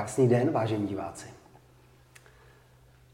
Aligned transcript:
Krásný 0.00 0.28
den, 0.28 0.52
vážení 0.52 0.86
diváci. 0.86 1.28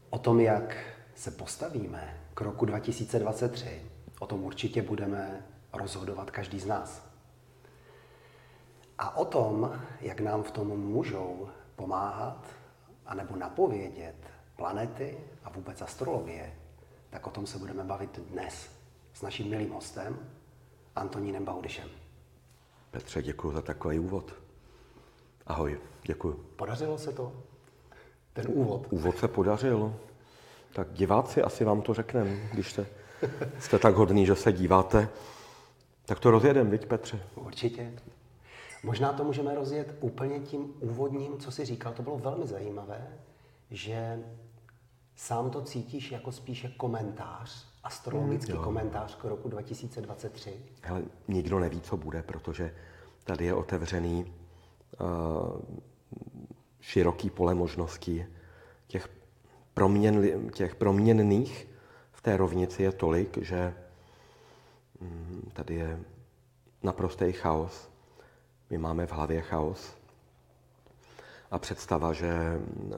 O 0.09 0.19
tom, 0.19 0.39
jak 0.39 0.77
se 1.15 1.31
postavíme 1.31 2.21
k 2.33 2.41
roku 2.41 2.65
2023, 2.65 3.81
o 4.19 4.27
tom 4.27 4.43
určitě 4.43 4.81
budeme 4.81 5.45
rozhodovat 5.73 6.31
každý 6.31 6.59
z 6.59 6.65
nás. 6.65 7.09
A 8.97 9.17
o 9.17 9.25
tom, 9.25 9.81
jak 10.01 10.19
nám 10.19 10.43
v 10.43 10.51
tom 10.51 10.67
můžou 10.67 11.49
pomáhat 11.75 12.45
anebo 13.05 13.35
napovědět 13.35 14.15
planety 14.55 15.17
a 15.43 15.49
vůbec 15.49 15.81
astrologie, 15.81 16.53
tak 17.09 17.27
o 17.27 17.29
tom 17.29 17.47
se 17.47 17.57
budeme 17.57 17.83
bavit 17.83 18.19
dnes 18.19 18.69
s 19.13 19.21
naším 19.21 19.49
milým 19.49 19.71
hostem, 19.71 20.19
Antonínem 20.95 21.45
Baudyšem. 21.45 21.89
Petře, 22.91 23.21
děkuji 23.21 23.51
za 23.51 23.61
takový 23.61 23.99
úvod. 23.99 24.46
Ahoj, 25.47 25.79
děkuji. 26.03 26.45
Podařilo 26.55 26.97
se 26.97 27.11
to? 27.11 27.33
Ten 28.33 28.45
úvod? 28.49 28.87
Úvod 28.89 29.17
se 29.17 29.27
podařil. 29.27 29.95
Tak 30.73 30.93
diváci 30.93 31.41
asi 31.41 31.63
vám 31.63 31.81
to 31.81 31.93
řekneme, 31.93 32.49
když 32.53 32.71
jste, 32.71 32.85
jste 33.59 33.79
tak 33.79 33.95
hodný, 33.95 34.25
že 34.25 34.35
se 34.35 34.53
díváte. 34.53 35.09
Tak 36.05 36.19
to 36.19 36.31
rozjedem, 36.31 36.69
viď 36.69 36.85
Petře? 36.85 37.19
Určitě. 37.35 37.93
Možná 38.83 39.13
to 39.13 39.23
můžeme 39.23 39.55
rozjet 39.55 39.97
úplně 39.99 40.39
tím 40.39 40.73
úvodním, 40.79 41.37
co 41.37 41.51
jsi 41.51 41.65
říkal. 41.65 41.93
To 41.93 42.03
bylo 42.03 42.17
velmi 42.17 42.47
zajímavé, 42.47 43.07
že 43.71 44.23
sám 45.15 45.49
to 45.49 45.61
cítíš 45.61 46.11
jako 46.11 46.31
spíše 46.31 46.71
komentář, 46.77 47.67
astrologický 47.83 48.51
hmm, 48.51 48.63
komentář 48.63 49.15
k 49.15 49.23
roku 49.23 49.49
2023. 49.49 50.53
Hele, 50.81 51.01
nikdo 51.27 51.59
neví, 51.59 51.81
co 51.81 51.97
bude, 51.97 52.23
protože 52.23 52.75
tady 53.23 53.45
je 53.45 53.53
otevřený 53.53 54.33
široký 56.79 57.29
pole 57.29 57.55
možností. 57.55 58.25
Těch, 58.87 59.09
proměn, 59.73 60.49
těch 60.49 60.75
proměnných 60.75 61.67
v 62.11 62.21
té 62.21 62.37
rovnici 62.37 62.83
je 62.83 62.91
tolik, 62.91 63.37
že 63.37 63.73
um, 65.01 65.51
tady 65.53 65.75
je 65.75 65.99
naprostý 66.83 67.31
chaos. 67.31 67.89
My 68.69 68.77
máme 68.77 69.05
v 69.05 69.11
hlavě 69.11 69.41
chaos 69.41 69.97
a 71.51 71.59
představa, 71.59 72.13
že 72.13 72.33
uh, 72.57 72.93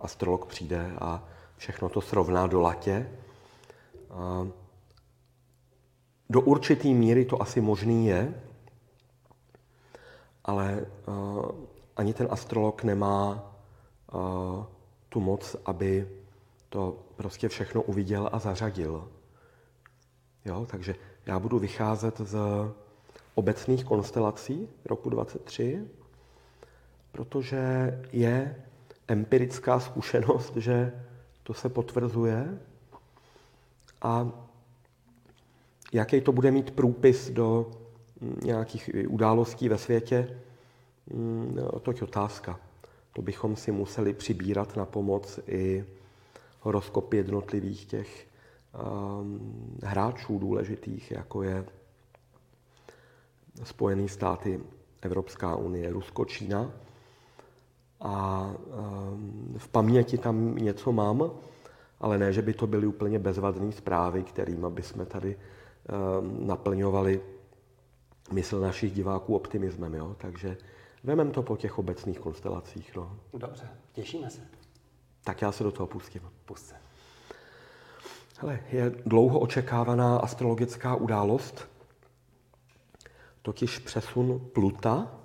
astrolog 0.00 0.46
přijde 0.46 0.92
a 1.00 1.24
všechno 1.56 1.88
to 1.88 2.00
srovná 2.00 2.46
do 2.46 2.60
latě. 2.60 3.10
Do 6.30 6.40
určitý 6.40 6.94
míry 6.94 7.24
to 7.24 7.42
asi 7.42 7.60
možný 7.60 8.06
je, 8.06 8.34
ale 10.46 10.86
uh, 11.06 11.44
ani 11.96 12.14
ten 12.14 12.28
astrolog 12.30 12.84
nemá 12.84 13.52
uh, 14.14 14.64
tu 15.08 15.20
moc, 15.20 15.56
aby 15.66 16.08
to 16.68 16.98
prostě 17.16 17.48
všechno 17.48 17.82
uviděl 17.82 18.30
a 18.32 18.38
zařadil. 18.38 19.08
Jo, 20.44 20.66
takže 20.70 20.94
já 21.26 21.38
budu 21.38 21.58
vycházet 21.58 22.18
z 22.18 22.38
obecných 23.34 23.84
konstelací 23.84 24.68
roku 24.84 25.10
23, 25.10 25.84
protože 27.12 28.00
je 28.12 28.64
empirická 29.08 29.80
zkušenost, 29.80 30.56
že 30.56 31.02
to 31.42 31.54
se 31.54 31.68
potvrzuje 31.68 32.58
a 34.02 34.28
jaký 35.92 36.20
to 36.20 36.32
bude 36.32 36.50
mít 36.50 36.70
průpis 36.70 37.30
do 37.30 37.70
nějakých 38.20 38.90
událostí 39.08 39.68
ve 39.68 39.78
světě, 39.78 40.40
mm, 41.10 41.58
to 41.82 41.90
je 41.90 42.02
otázka. 42.02 42.60
To 43.12 43.22
bychom 43.22 43.56
si 43.56 43.72
museli 43.72 44.12
přibírat 44.12 44.76
na 44.76 44.84
pomoc 44.84 45.40
i 45.46 45.84
horoskopy 46.60 47.16
jednotlivých 47.16 47.86
těch 47.86 48.26
um, 48.76 49.78
hráčů 49.82 50.38
důležitých, 50.38 51.10
jako 51.10 51.42
je 51.42 51.64
Spojené 53.64 54.08
státy, 54.08 54.60
Evropská 55.02 55.56
unie, 55.56 55.92
Rusko, 55.92 56.24
Čína. 56.24 56.70
A 58.00 58.50
um, 58.56 59.54
v 59.58 59.68
paměti 59.68 60.18
tam 60.18 60.56
něco 60.56 60.92
mám, 60.92 61.30
ale 62.00 62.18
ne, 62.18 62.32
že 62.32 62.42
by 62.42 62.52
to 62.52 62.66
byly 62.66 62.86
úplně 62.86 63.18
bezvadné 63.18 63.72
zprávy, 63.72 64.22
kterými 64.22 64.66
bychom 64.70 65.06
tady 65.06 65.36
um, 65.36 66.46
naplňovali 66.46 67.20
mysl 68.32 68.60
našich 68.60 68.92
diváků 68.92 69.36
optimismem. 69.36 69.94
Jo? 69.94 70.16
Takže 70.18 70.56
vemem 71.04 71.30
to 71.30 71.42
po 71.42 71.56
těch 71.56 71.78
obecných 71.78 72.18
konstelacích. 72.18 72.96
No. 72.96 73.18
Dobře, 73.34 73.68
těšíme 73.92 74.30
se. 74.30 74.40
Tak 75.24 75.42
já 75.42 75.52
se 75.52 75.64
do 75.64 75.72
toho 75.72 75.86
pustím. 75.86 76.22
Pust 76.44 76.66
se. 76.66 76.74
Hele, 78.40 78.60
je 78.72 78.90
dlouho 79.06 79.40
očekávaná 79.40 80.18
astrologická 80.18 80.94
událost, 80.94 81.68
totiž 83.42 83.78
přesun 83.78 84.40
Pluta 84.52 85.20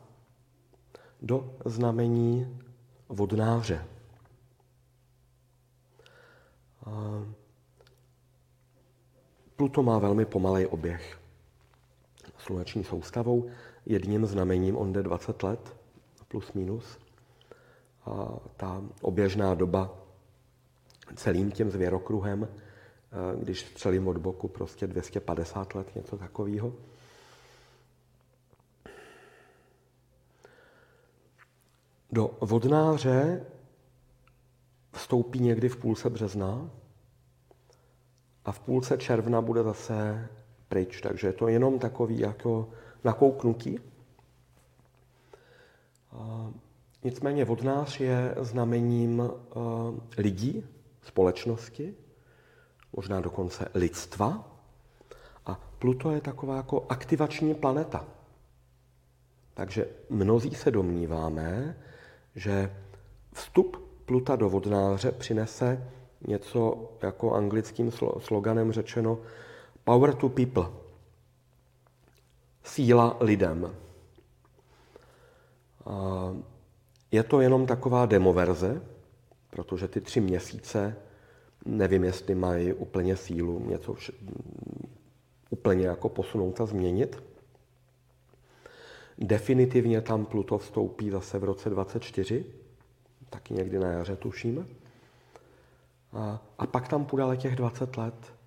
do 1.21 1.55
znamení 1.65 2.59
vodnáře. 3.09 3.85
Pluto 9.55 9.83
má 9.83 9.99
velmi 9.99 10.25
pomalý 10.25 10.65
oběh 10.65 11.19
sluneční 12.41 12.83
soustavou. 12.83 13.49
Jedním 13.85 14.25
znamením 14.25 14.77
on 14.77 14.93
jde 14.93 15.03
20 15.03 15.43
let, 15.43 15.75
plus 16.27 16.53
minus. 16.53 16.99
A 18.05 18.27
ta 18.57 18.83
oběžná 19.01 19.55
doba 19.55 19.97
celým 21.15 21.51
tím 21.51 21.71
zvěrokruhem, 21.71 22.47
když 23.39 23.59
střelím 23.59 24.07
od 24.07 24.17
boku, 24.17 24.47
prostě 24.47 24.87
250 24.87 25.75
let, 25.75 25.95
něco 25.95 26.17
takového. 26.17 26.73
Do 32.11 32.37
vodnáře 32.41 33.45
vstoupí 34.91 35.39
někdy 35.39 35.69
v 35.69 35.77
půlce 35.77 36.09
března 36.09 36.69
a 38.45 38.51
v 38.51 38.59
půlce 38.59 38.97
června 38.97 39.41
bude 39.41 39.63
zase 39.63 40.29
pryč. 40.71 41.01
Takže 41.01 41.27
je 41.27 41.33
to 41.33 41.47
jenom 41.47 41.79
takový 41.79 42.19
jako 42.19 42.69
nakouknutí. 43.03 43.79
Nicméně 47.03 47.45
vodnář 47.45 47.99
je 47.99 48.35
znamením 48.39 49.29
lidí, 50.17 50.63
společnosti, 51.01 51.95
možná 52.95 53.19
dokonce 53.21 53.67
lidstva. 53.73 54.47
A 55.45 55.59
Pluto 55.79 56.11
je 56.11 56.21
taková 56.21 56.55
jako 56.55 56.85
aktivační 56.89 57.55
planeta. 57.55 58.07
Takže 59.53 59.87
mnozí 60.09 60.55
se 60.55 60.71
domníváme, 60.71 61.77
že 62.35 62.75
vstup 63.33 63.77
Pluta 64.05 64.35
do 64.35 64.49
vodnáře 64.49 65.11
přinese 65.11 65.91
něco 66.27 66.91
jako 67.01 67.33
anglickým 67.33 67.91
sloganem 68.19 68.71
řečeno 68.71 69.19
Power 69.91 70.15
to 70.15 70.29
people. 70.29 70.71
Síla 72.63 73.17
lidem. 73.19 73.75
Je 77.11 77.23
to 77.23 77.41
jenom 77.41 77.65
taková 77.65 78.05
demoverze, 78.05 78.81
protože 79.49 79.87
ty 79.87 80.01
tři 80.01 80.21
měsíce 80.21 80.95
nevím, 81.65 82.03
jestli 82.03 82.35
mají 82.35 82.73
úplně 82.73 83.15
sílu 83.15 83.59
něco 83.69 83.93
vše, 83.93 84.13
úplně 85.49 85.87
jako 85.87 86.09
posunout 86.09 86.61
a 86.61 86.65
změnit. 86.65 87.23
Definitivně 89.17 90.01
tam 90.01 90.25
Pluto 90.25 90.57
vstoupí 90.57 91.09
zase 91.09 91.39
v 91.39 91.43
roce 91.43 91.69
24, 91.69 92.45
taky 93.29 93.53
někdy 93.53 93.79
na 93.79 93.91
jaře 93.91 94.15
tuším. 94.15 94.67
A, 96.13 96.41
a 96.57 96.67
pak 96.67 96.87
tam 96.87 97.05
půjde 97.05 97.37
těch 97.37 97.55
20 97.55 97.97
let. 97.97 98.40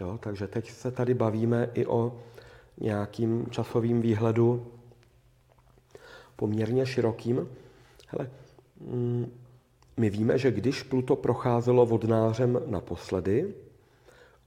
Jo, 0.00 0.18
takže 0.18 0.46
teď 0.46 0.70
se 0.70 0.90
tady 0.90 1.14
bavíme 1.14 1.70
i 1.74 1.86
o 1.86 2.20
nějakým 2.80 3.46
časovým 3.50 4.00
výhledu 4.00 4.66
poměrně 6.36 6.86
širokým. 6.86 7.48
Hele, 8.08 8.30
mm, 8.80 9.32
my 9.96 10.10
víme, 10.10 10.38
že 10.38 10.50
když 10.50 10.82
Pluto 10.82 11.16
procházelo 11.16 11.86
vodnářem 11.86 12.62
naposledy, 12.66 13.54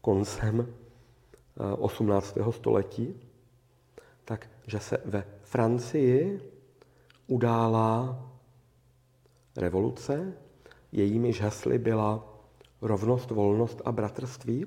koncem 0.02 0.74
18. 1.78 2.50
Eh, 2.50 2.52
století, 2.52 3.16
tak 4.26 4.50
že 4.68 4.80
se 4.80 4.98
ve 5.06 5.26
Francii 5.42 6.42
udála 7.28 8.20
revoluce, 9.58 10.34
jejímiž 10.92 11.42
hesly 11.42 11.78
byla 11.80 12.38
rovnost, 12.82 13.32
volnost 13.32 13.82
a 13.86 13.92
bratrství. 13.92 14.66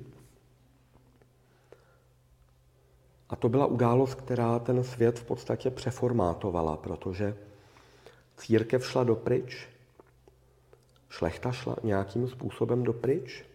A 3.29 3.35
to 3.35 3.49
byla 3.49 3.65
událost, 3.65 4.15
která 4.15 4.59
ten 4.59 4.83
svět 4.83 5.19
v 5.19 5.23
podstatě 5.23 5.69
přeformátovala, 5.69 6.77
protože 6.77 7.37
církev 8.37 8.85
šla 8.85 9.03
dopryč, 9.03 9.67
šlechta 11.09 11.51
šla 11.51 11.75
nějakým 11.83 12.27
způsobem 12.27 12.83
dopryč. 12.83 13.45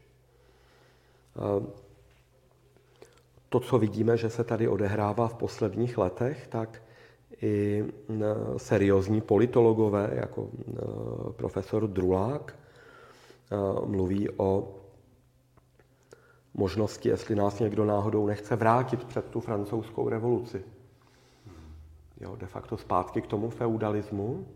To, 3.49 3.61
co 3.61 3.79
vidíme, 3.79 4.17
že 4.17 4.31
se 4.31 4.45
tady 4.45 4.69
odehrává 4.69 5.29
v 5.29 5.35
posledních 5.35 5.99
letech, 5.99 6.47
tak 6.47 6.83
i 7.43 7.85
seriózní 8.57 9.21
politologové, 9.21 10.11
jako 10.13 10.49
profesor 11.37 11.89
Drulák, 11.89 12.57
mluví 13.85 14.29
o 14.37 14.75
možnosti, 16.55 17.09
jestli 17.09 17.35
nás 17.35 17.59
někdo 17.59 17.85
náhodou 17.85 18.27
nechce 18.27 18.57
vrátit 18.57 19.05
před 19.05 19.25
tu 19.25 19.41
francouzskou 19.41 20.09
revoluci. 20.09 20.65
Jo, 22.21 22.37
de 22.37 22.47
facto 22.47 22.77
zpátky 22.77 23.23
k 23.23 23.27
tomu 23.27 23.51
feudalismu, 23.51 24.47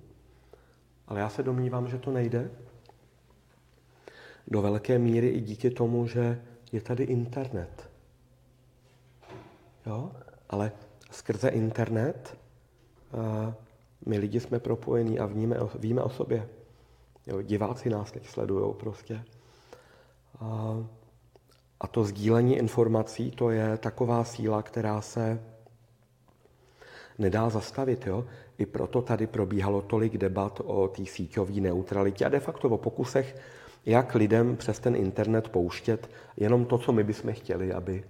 ale 1.08 1.20
já 1.20 1.28
se 1.28 1.42
domnívám, 1.42 1.88
že 1.88 1.98
to 1.98 2.10
nejde. 2.10 2.50
Do 4.48 4.62
velké 4.62 4.98
míry 4.98 5.28
i 5.28 5.40
díky 5.40 5.70
tomu, 5.70 6.06
že 6.06 6.42
je 6.72 6.80
tady 6.80 7.04
internet. 7.04 7.90
Jo? 9.86 10.12
Ale 10.48 10.72
skrze 11.10 11.48
internet 11.48 12.38
uh, 13.12 13.54
my 14.06 14.18
lidi 14.18 14.40
jsme 14.40 14.58
propojení 14.58 15.18
a 15.18 15.26
víme, 15.26 15.56
víme 15.74 16.02
o 16.02 16.08
sobě. 16.08 16.48
Jo, 17.26 17.42
diváci 17.42 17.90
nás 17.90 18.12
teď 18.12 18.26
sledují 18.26 18.74
prostě. 18.74 19.24
Uh, 20.40 20.86
a 21.80 21.86
to 21.86 22.04
sdílení 22.04 22.56
informací, 22.56 23.30
to 23.30 23.50
je 23.50 23.76
taková 23.76 24.24
síla, 24.24 24.62
která 24.62 25.00
se 25.00 25.40
nedá 27.18 27.48
zastavit. 27.48 28.06
Jo? 28.06 28.24
I 28.58 28.66
proto 28.66 29.02
tady 29.02 29.26
probíhalo 29.26 29.82
tolik 29.82 30.16
debat 30.18 30.60
o 30.64 30.88
té 30.88 31.06
síťové 31.06 31.60
neutralitě 31.60 32.24
a 32.24 32.28
de 32.28 32.40
facto 32.40 32.68
o 32.68 32.78
pokusech, 32.78 33.36
jak 33.86 34.14
lidem 34.14 34.56
přes 34.56 34.78
ten 34.78 34.96
internet 34.96 35.48
pouštět 35.48 36.10
jenom 36.36 36.64
to, 36.64 36.78
co 36.78 36.92
my 36.92 37.04
bychom 37.04 37.32
chtěli, 37.32 37.72
aby 37.72 38.04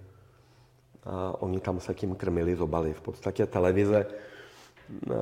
a 1.07 1.41
oni 1.41 1.59
tam 1.59 1.79
se 1.79 1.93
tím 1.93 2.15
krmili 2.15 2.55
zobali. 2.55 2.93
V 2.93 3.01
podstatě 3.01 3.45
televize 3.45 4.05
a, 4.05 5.15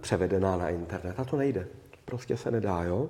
převedená 0.00 0.56
na 0.56 0.68
internet. 0.68 1.20
A 1.20 1.24
to 1.24 1.36
nejde. 1.36 1.68
Prostě 2.04 2.36
se 2.36 2.50
nedá, 2.50 2.82
jo? 2.82 3.08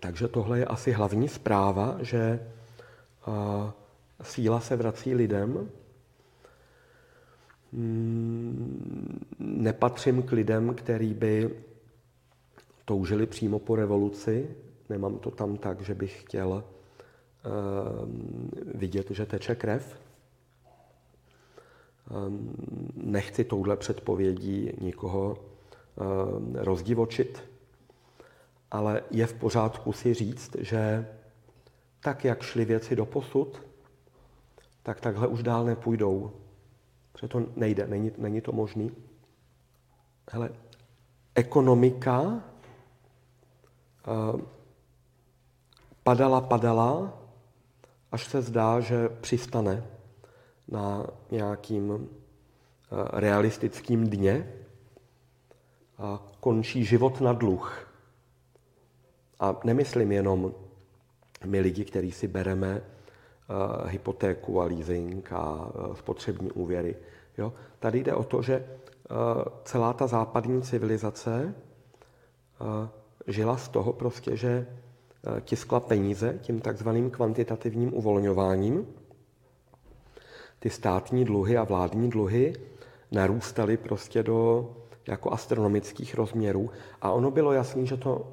Takže 0.00 0.28
tohle 0.28 0.58
je 0.58 0.64
asi 0.64 0.92
hlavní 0.92 1.28
zpráva, 1.28 1.96
že 2.00 2.40
a, 3.28 3.74
síla 4.22 4.60
se 4.60 4.76
vrací 4.76 5.14
lidem, 5.14 5.68
Hmm, 7.72 9.26
nepatřím 9.38 10.22
k 10.22 10.32
lidem, 10.32 10.74
který 10.74 11.14
by 11.14 11.50
toužili 12.84 13.26
přímo 13.26 13.58
po 13.58 13.76
revoluci. 13.76 14.56
Nemám 14.88 15.18
to 15.18 15.30
tam 15.30 15.56
tak, 15.56 15.80
že 15.80 15.94
bych 15.94 16.20
chtěl 16.20 16.48
uh, 16.48 16.62
vidět, 18.74 19.10
že 19.10 19.26
teče 19.26 19.54
krev. 19.54 20.00
Um, 22.26 22.54
nechci 22.94 23.44
touhle 23.44 23.76
předpovědí 23.76 24.72
nikoho 24.80 25.36
uh, 25.36 26.06
rozdivočit, 26.54 27.44
ale 28.70 29.02
je 29.10 29.26
v 29.26 29.34
pořádku 29.34 29.92
si 29.92 30.14
říct, 30.14 30.56
že 30.60 31.06
tak, 32.00 32.24
jak 32.24 32.42
šly 32.42 32.64
věci 32.64 32.96
do 32.96 33.06
posud, 33.06 33.62
tak 34.82 35.00
takhle 35.00 35.26
už 35.26 35.42
dál 35.42 35.64
nepůjdou. 35.64 36.32
Protože 37.12 37.28
to 37.28 37.46
nejde, 37.56 37.86
není, 37.86 38.12
není 38.18 38.40
to 38.40 38.52
možný. 38.52 38.90
Hele, 40.30 40.50
ekonomika 41.34 42.20
uh, 42.20 42.40
padala, 46.02 46.40
padala, 46.40 47.18
až 48.12 48.24
se 48.24 48.42
zdá, 48.42 48.80
že 48.80 49.08
přistane 49.08 49.84
na 50.68 51.06
nějakým 51.30 51.90
uh, 51.90 51.98
realistickým 53.12 54.10
dně 54.10 54.52
a 55.98 56.22
končí 56.40 56.84
život 56.84 57.20
na 57.20 57.32
dluh. 57.32 57.92
A 59.40 59.56
nemyslím 59.64 60.12
jenom 60.12 60.54
my 61.44 61.60
lidi, 61.60 61.84
kteří 61.84 62.12
si 62.12 62.28
bereme 62.28 62.82
uh, 62.82 63.86
hypotéku 63.86 64.60
a 64.60 64.64
leasing 64.64 65.32
a 65.32 65.54
uh, 65.54 65.94
spotřební 65.94 66.50
úvěry. 66.50 66.96
Jo? 67.38 67.52
Tady 67.78 68.02
jde 68.04 68.14
o 68.14 68.24
to, 68.24 68.42
že 68.42 68.58
uh, 69.10 69.16
celá 69.64 69.92
ta 69.92 70.06
západní 70.06 70.62
civilizace 70.62 71.54
žila 73.26 73.56
z 73.56 73.68
toho 73.68 73.92
prostě, 73.92 74.36
že 74.36 74.66
tiskla 75.40 75.80
peníze 75.80 76.38
tím 76.42 76.60
takzvaným 76.60 77.10
kvantitativním 77.10 77.94
uvolňováním. 77.94 78.86
Ty 80.58 80.70
státní 80.70 81.24
dluhy 81.24 81.56
a 81.56 81.64
vládní 81.64 82.10
dluhy 82.10 82.54
narůstaly 83.10 83.76
prostě 83.76 84.22
do 84.22 84.70
jako 85.06 85.32
astronomických 85.32 86.14
rozměrů 86.14 86.70
a 87.02 87.10
ono 87.10 87.30
bylo 87.30 87.52
jasné, 87.52 87.86
že 87.86 87.96
to 87.96 88.32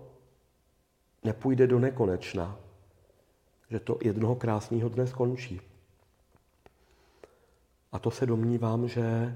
nepůjde 1.24 1.68
do 1.68 1.80
nekonečna 1.80 2.60
že 3.70 3.80
to 3.80 3.98
jednoho 4.02 4.36
krásného 4.36 4.90
dne 4.90 5.08
skončí. 5.08 5.62
A 7.92 8.00
to 8.00 8.12
se 8.12 8.26
domnívám, 8.26 8.88
že 8.88 9.02
eh, 9.02 9.34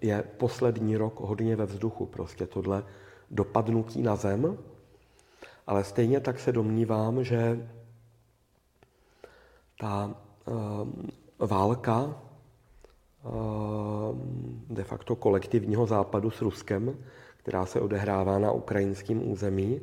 je 0.00 0.22
poslední 0.22 0.96
rok 0.96 1.20
hodně 1.20 1.56
ve 1.56 1.66
vzduchu, 1.66 2.06
prostě 2.06 2.46
tohle 2.46 2.84
dopadnutí 3.30 4.02
na 4.02 4.16
zem, 4.16 4.58
ale 5.66 5.84
stejně 5.84 6.20
tak 6.20 6.40
se 6.40 6.52
domnívám, 6.52 7.24
že 7.24 7.68
ta 9.80 10.14
uh, 10.46 10.88
válka 11.38 12.04
uh, 12.04 12.12
de 14.70 14.84
facto 14.84 15.16
kolektivního 15.16 15.86
západu 15.86 16.30
s 16.30 16.40
Ruskem, 16.40 16.96
která 17.36 17.66
se 17.66 17.80
odehrává 17.80 18.38
na 18.38 18.52
ukrajinském 18.52 19.30
území, 19.30 19.80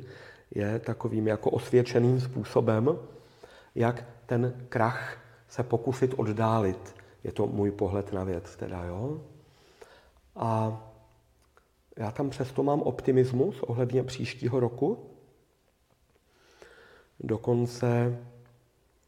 je 0.50 0.78
takovým 0.78 1.26
jako 1.26 1.50
osvědčeným 1.50 2.20
způsobem, 2.20 2.98
jak 3.74 4.04
ten 4.26 4.66
krach 4.68 5.18
se 5.48 5.62
pokusit 5.62 6.14
oddálit. 6.16 6.94
Je 7.24 7.32
to 7.32 7.46
můj 7.46 7.70
pohled 7.70 8.12
na 8.12 8.24
věc 8.24 8.56
teda, 8.56 8.84
jo? 8.84 9.20
A 10.36 10.80
já 11.96 12.10
tam 12.10 12.30
přesto 12.30 12.62
mám 12.62 12.82
optimismus 12.82 13.62
ohledně 13.62 14.02
příštího 14.02 14.60
roku. 14.60 15.10
Dokonce, 17.20 18.18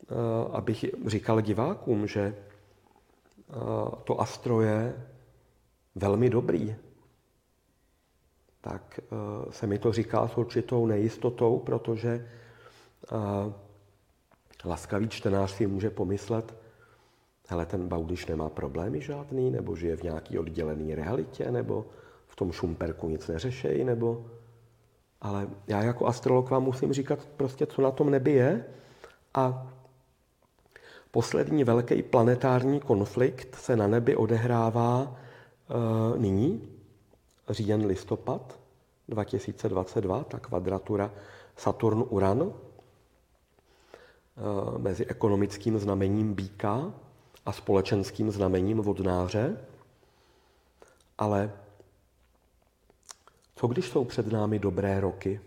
eh, 0.03 0.15
abych 0.53 0.85
říkal 1.07 1.41
divákům, 1.41 2.07
že 2.07 2.21
eh, 2.21 3.55
to 4.05 4.21
astro 4.21 4.61
je 4.61 5.07
velmi 5.95 6.31
dobrý 6.31 6.77
tak 8.61 9.01
uh, 9.13 9.51
se 9.51 9.67
mi 9.67 9.79
to 9.79 9.93
říká 9.93 10.29
s 10.29 10.37
určitou 10.37 10.87
nejistotou, 10.87 11.59
protože 11.59 12.29
uh, 13.13 13.53
laskavý 14.65 15.09
čtenář 15.09 15.51
si 15.51 15.67
může 15.67 15.91
pomyslet, 15.91 16.55
hele, 17.49 17.67
ten 17.67 17.89
Baudiš 17.89 18.27
nemá 18.27 18.49
problémy 18.49 19.01
žádný, 19.01 19.51
nebo 19.51 19.77
žije 19.77 19.97
v 19.97 20.03
nějaký 20.03 20.39
oddělený 20.39 20.95
realitě, 20.95 21.51
nebo 21.51 21.87
v 22.27 22.37
tom 22.37 22.53
Šumperku 22.53 23.09
nic 23.09 23.29
neřešejí, 23.29 23.85
nebo... 23.85 24.27
Ale 25.21 25.49
já 25.67 25.83
jako 25.83 26.07
astrolog 26.07 26.51
vám 26.51 26.63
musím 26.63 26.93
říkat 26.93 27.29
prostě, 27.37 27.67
co 27.67 27.83
na 27.83 27.91
tom 27.91 28.11
nebi 28.11 28.33
je. 28.33 28.65
A 29.35 29.73
poslední 31.11 31.65
velký 31.65 32.03
planetární 32.03 32.81
konflikt 32.81 33.55
se 33.55 33.77
na 33.77 33.87
nebi 33.87 34.17
odehrává 34.17 35.03
uh, 35.03 36.19
nyní, 36.19 36.69
říjen 37.53 37.87
listopad 37.87 38.61
2022, 39.09 40.25
ta 40.25 40.39
kvadratura 40.39 41.13
Saturn-Uran 41.57 42.53
eh, 44.37 44.79
mezi 44.79 45.07
ekonomickým 45.07 45.79
znamením 45.79 46.35
býka 46.35 46.95
a 47.47 47.53
společenským 47.53 48.31
znamením 48.31 48.79
vodnáře. 48.79 49.57
Ale 51.19 51.53
co 53.57 53.67
když 53.67 53.89
jsou 53.89 54.05
před 54.05 54.33
námi 54.33 54.59
dobré 54.59 55.01
roky? 55.01 55.41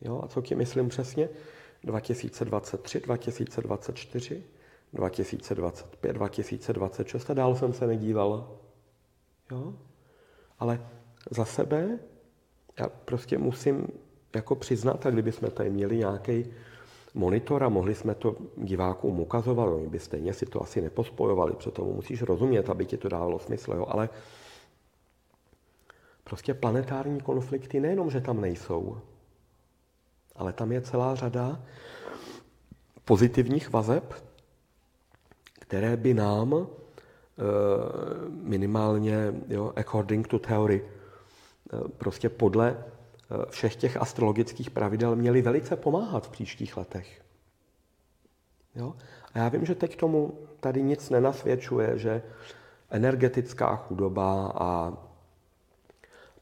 Jo, 0.00 0.20
a 0.24 0.28
co 0.28 0.42
tím 0.42 0.58
myslím 0.58 0.88
přesně? 0.88 1.28
2023, 1.84 3.00
2024, 3.00 4.44
2025, 4.92 6.12
2026 6.12 7.30
a 7.30 7.34
dál 7.34 7.56
jsem 7.56 7.72
se 7.72 7.86
nedíval. 7.86 8.58
Jo? 9.50 9.74
Ale 10.64 10.80
za 11.30 11.44
sebe 11.44 11.98
já 12.80 12.88
prostě 12.88 13.38
musím 13.38 13.88
jako 14.34 14.54
přiznat, 14.54 15.06
a 15.06 15.10
kdyby 15.10 15.32
jsme 15.32 15.50
tady 15.50 15.70
měli 15.70 15.96
nějaký 15.96 16.46
monitor 17.14 17.64
a 17.64 17.68
mohli 17.68 17.94
jsme 17.94 18.14
to 18.14 18.36
divákům 18.56 19.20
ukazovat, 19.20 19.68
oni 19.68 19.88
by 19.88 19.98
stejně 19.98 20.32
si 20.32 20.46
to 20.46 20.62
asi 20.62 20.80
nepospojovali, 20.80 21.52
protože 21.52 21.70
tomu 21.70 21.94
musíš 21.94 22.22
rozumět, 22.22 22.70
aby 22.70 22.86
ti 22.86 22.96
to 22.96 23.08
dávalo 23.08 23.38
smysl, 23.38 23.72
jo? 23.72 23.86
ale 23.88 24.08
prostě 26.24 26.54
planetární 26.54 27.20
konflikty 27.20 27.80
nejenom, 27.80 28.10
že 28.10 28.20
tam 28.20 28.40
nejsou, 28.40 28.98
ale 30.36 30.52
tam 30.52 30.72
je 30.72 30.80
celá 30.80 31.14
řada 31.14 31.62
pozitivních 33.04 33.70
vazeb, 33.70 34.14
které 35.60 35.96
by 35.96 36.14
nám 36.14 36.66
minimálně 38.30 39.34
jo, 39.48 39.72
according 39.76 40.28
to 40.28 40.38
theory, 40.38 40.84
eh, 40.84 41.88
prostě 41.88 42.28
podle 42.28 42.76
eh, 42.76 43.50
všech 43.50 43.76
těch 43.76 43.96
astrologických 43.96 44.70
pravidel 44.70 45.16
měly 45.16 45.42
velice 45.42 45.76
pomáhat 45.76 46.26
v 46.26 46.30
příštích 46.30 46.76
letech. 46.76 47.22
Jo? 48.74 48.94
A 49.34 49.38
já 49.38 49.48
vím, 49.48 49.66
že 49.66 49.74
teď 49.74 49.96
tomu 49.96 50.38
tady 50.60 50.82
nic 50.82 51.10
nenasvědčuje, 51.10 51.98
že 51.98 52.22
energetická 52.90 53.76
chudoba 53.76 54.52
a 54.54 54.92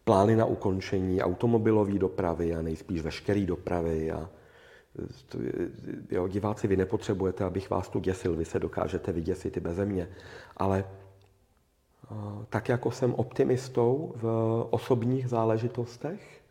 plány 0.04 0.36
na 0.36 0.44
ukončení 0.44 1.22
automobilové 1.22 1.98
dopravy 1.98 2.54
a 2.54 2.62
nejspíš 2.62 3.00
veškeré 3.00 3.46
dopravy 3.46 4.10
a 4.10 4.30
jo, 6.10 6.28
diváci, 6.28 6.68
vy 6.68 6.76
nepotřebujete, 6.76 7.44
abych 7.44 7.70
vás 7.70 7.88
tu 7.88 8.00
děsil, 8.00 8.36
vy 8.36 8.44
se 8.44 8.58
dokážete 8.58 9.12
vyděsit 9.12 9.56
i 9.56 9.60
beze 9.60 9.84
mě, 9.84 10.08
ale 10.56 10.84
tak 12.48 12.68
jako 12.68 12.90
jsem 12.90 13.14
optimistou 13.14 14.12
v 14.16 14.26
osobních 14.70 15.28
záležitostech, 15.28 16.42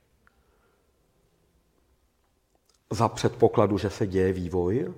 za 2.91 3.09
předpokladu, 3.09 3.77
že 3.77 3.89
se 3.89 4.07
děje 4.07 4.33
vývoj, 4.33 4.93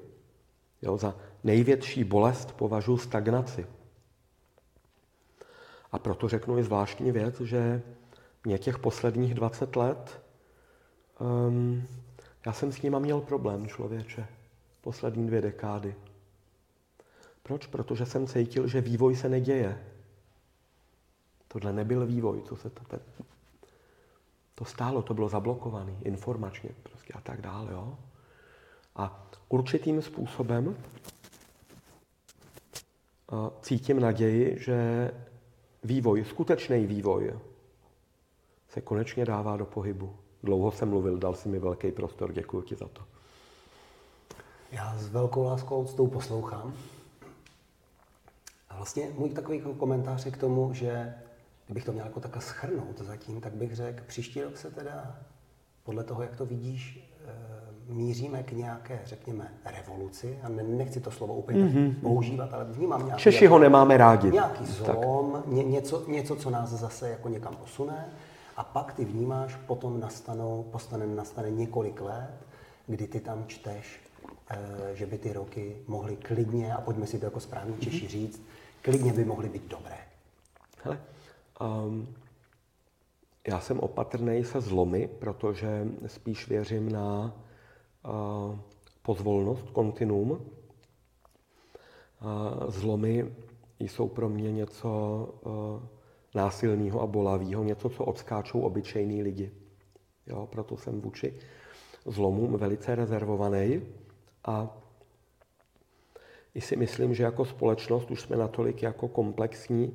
jo, 0.81 0.97
za 0.97 1.15
největší 1.43 2.03
bolest 2.03 2.51
považuji 2.51 2.97
stagnaci. 2.97 3.67
A 5.91 5.99
proto 5.99 6.29
řeknu 6.29 6.57
i 6.57 6.63
zvláštní 6.63 7.11
věc, 7.11 7.41
že 7.41 7.81
mě 8.43 8.57
těch 8.57 8.79
posledních 8.79 9.33
20 9.33 9.75
let, 9.75 10.21
um, 11.19 11.87
já 12.45 12.53
jsem 12.53 12.71
s 12.71 12.81
nima 12.81 12.99
měl 12.99 13.21
problém, 13.21 13.67
člověče, 13.67 14.27
poslední 14.81 15.27
dvě 15.27 15.41
dekády. 15.41 15.95
Proč? 17.43 17.67
Protože 17.67 18.05
jsem 18.05 18.27
cítil, 18.27 18.67
že 18.67 18.81
vývoj 18.81 19.15
se 19.15 19.29
neděje. 19.29 19.83
Tohle 21.47 21.73
nebyl 21.73 22.05
vývoj, 22.05 22.41
co 22.41 22.55
se 22.55 22.69
to, 22.69 22.81
to 24.55 24.65
stálo, 24.65 25.01
to 25.01 25.13
bylo 25.13 25.29
zablokované 25.29 25.93
informačně 26.01 26.69
prostě 26.83 27.13
a 27.13 27.21
tak 27.21 27.41
dále. 27.41 27.71
Jo? 27.71 27.97
A 28.95 29.29
určitým 29.49 30.01
způsobem 30.01 30.75
cítím 33.61 33.99
naději, 33.99 34.59
že 34.59 35.11
vývoj, 35.83 36.25
skutečný 36.25 36.85
vývoj, 36.85 37.39
se 38.69 38.81
konečně 38.81 39.25
dává 39.25 39.57
do 39.57 39.65
pohybu. 39.65 40.15
Dlouho 40.43 40.71
jsem 40.71 40.89
mluvil, 40.89 41.17
dal 41.17 41.33
si 41.33 41.49
mi 41.49 41.59
velký 41.59 41.91
prostor, 41.91 42.33
děkuji 42.33 42.61
ti 42.61 42.75
za 42.75 42.87
to. 42.87 43.01
Já 44.71 44.97
s 44.97 45.07
velkou 45.09 45.43
láskou 45.43 45.87
s 45.87 45.93
tou 45.93 46.07
poslouchám. 46.07 46.73
A 48.69 48.75
vlastně 48.75 49.09
můj 49.17 49.29
takový 49.29 49.61
komentář 49.77 50.25
je 50.25 50.31
k 50.31 50.37
tomu, 50.37 50.73
že 50.73 51.13
kdybych 51.65 51.85
to 51.85 51.91
měl 51.91 52.05
jako 52.05 52.19
takhle 52.19 52.41
schrnout 52.41 52.99
zatím, 52.99 53.41
tak 53.41 53.53
bych 53.53 53.75
řekl, 53.75 54.03
příští 54.07 54.41
rok 54.41 54.57
se 54.57 54.71
teda 54.71 55.15
podle 55.83 56.03
toho, 56.03 56.21
jak 56.21 56.35
to 56.35 56.45
vidíš, 56.45 57.09
eh, 57.25 57.31
míříme 57.87 58.43
k 58.43 58.51
nějaké, 58.51 59.01
řekněme, 59.05 59.53
revoluci, 59.65 60.39
a 60.43 60.49
nechci 60.49 60.99
to 60.99 61.11
slovo 61.11 61.33
úplně 61.33 61.63
mm-hmm. 61.63 61.95
používat, 62.01 62.53
ale 62.53 62.65
vnímám 62.65 63.05
nějaký... 63.05 63.23
Češi 63.23 63.47
ho 63.47 63.59
nemáme 63.59 63.97
rádi. 63.97 64.31
Nějaký 64.31 64.65
zlom, 64.65 65.43
ně, 65.45 65.63
něco, 65.63 66.03
něco, 66.07 66.35
co 66.35 66.49
nás 66.49 66.69
zase 66.69 67.09
jako 67.09 67.29
někam 67.29 67.55
posune. 67.55 68.05
A 68.55 68.63
pak 68.63 68.93
ty 68.93 69.05
vnímáš, 69.05 69.55
potom 69.55 69.99
nastanou, 69.99 70.63
postane, 70.71 71.07
nastane 71.07 71.51
několik 71.51 72.01
let, 72.01 72.33
kdy 72.87 73.07
ty 73.07 73.19
tam 73.19 73.47
čteš, 73.47 73.99
eh, 74.49 74.57
že 74.93 75.05
by 75.05 75.17
ty 75.17 75.33
roky 75.33 75.77
mohly 75.87 76.15
klidně, 76.15 76.73
a 76.73 76.81
pojďme 76.81 77.07
si 77.07 77.19
to 77.19 77.25
jako 77.25 77.39
správní 77.39 77.77
Češi 77.77 78.01
mhm. 78.01 78.07
říct, 78.07 78.41
klidně 78.81 79.13
by 79.13 79.25
mohly 79.25 79.49
být 79.49 79.67
dobré. 79.67 79.97
Hele, 80.83 81.01
um, 81.61 82.15
já 83.47 83.59
jsem 83.59 83.79
opatrný 83.79 84.43
se 84.43 84.61
zlomy, 84.61 85.09
protože 85.19 85.87
spíš 86.07 86.47
věřím 86.47 86.91
na 86.91 87.35
uh, 88.05 88.59
pozvolnost, 89.01 89.69
kontinuum. 89.69 90.31
Uh, 90.31 90.39
zlomy 92.67 93.35
jsou 93.79 94.07
pro 94.07 94.29
mě 94.29 94.51
něco 94.51 94.89
uh, 95.41 95.87
násilného 96.33 97.01
a 97.01 97.07
bolavého, 97.07 97.63
něco, 97.63 97.89
co 97.89 98.05
odskáčou 98.05 98.61
obyčejní 98.61 99.23
lidi. 99.23 99.51
Jo, 100.27 100.47
proto 100.51 100.77
jsem 100.77 101.01
vůči 101.01 101.33
zlomům 102.05 102.57
velice 102.57 102.95
rezervovaný 102.95 103.81
a 104.45 104.77
i 106.55 106.61
si 106.61 106.75
myslím, 106.75 107.13
že 107.13 107.23
jako 107.23 107.45
společnost 107.45 108.11
už 108.11 108.21
jsme 108.21 108.37
natolik 108.37 108.83
jako 108.83 109.07
komplexní, 109.07 109.93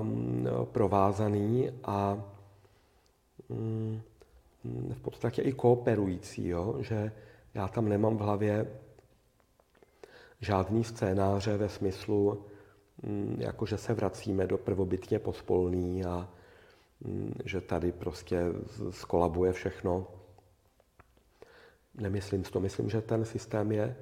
um, 0.00 0.48
provázaný 0.64 1.70
a 1.84 2.24
um, 3.48 4.02
v 4.92 5.00
podstatě 5.00 5.42
i 5.42 5.52
kooperující, 5.52 6.48
jo? 6.48 6.76
že 6.80 7.12
já 7.54 7.68
tam 7.68 7.88
nemám 7.88 8.16
v 8.16 8.20
hlavě 8.20 8.66
žádný 10.40 10.84
scénáře 10.84 11.56
ve 11.56 11.68
smyslu, 11.68 12.44
jako 13.38 13.66
že 13.66 13.78
se 13.78 13.94
vracíme 13.94 14.46
do 14.46 14.58
prvobytně 14.58 15.18
pospolný 15.18 16.04
a 16.04 16.28
mm, 17.00 17.34
že 17.44 17.60
tady 17.60 17.92
prostě 17.92 18.42
skolabuje 18.90 19.52
všechno. 19.52 20.06
Nemyslím 21.94 22.44
si 22.44 22.52
to. 22.52 22.60
Myslím, 22.60 22.90
že 22.90 23.00
ten 23.00 23.24
systém 23.24 23.72
je 23.72 23.96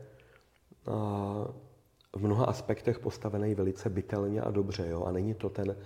v 2.16 2.22
mnoha 2.22 2.44
aspektech 2.44 2.98
postavený 2.98 3.54
velice 3.54 3.90
bytelně 3.90 4.40
a 4.40 4.50
dobře. 4.50 4.88
Jo? 4.88 5.04
A 5.04 5.12
není 5.12 5.34
to 5.34 5.48
ten 5.48 5.76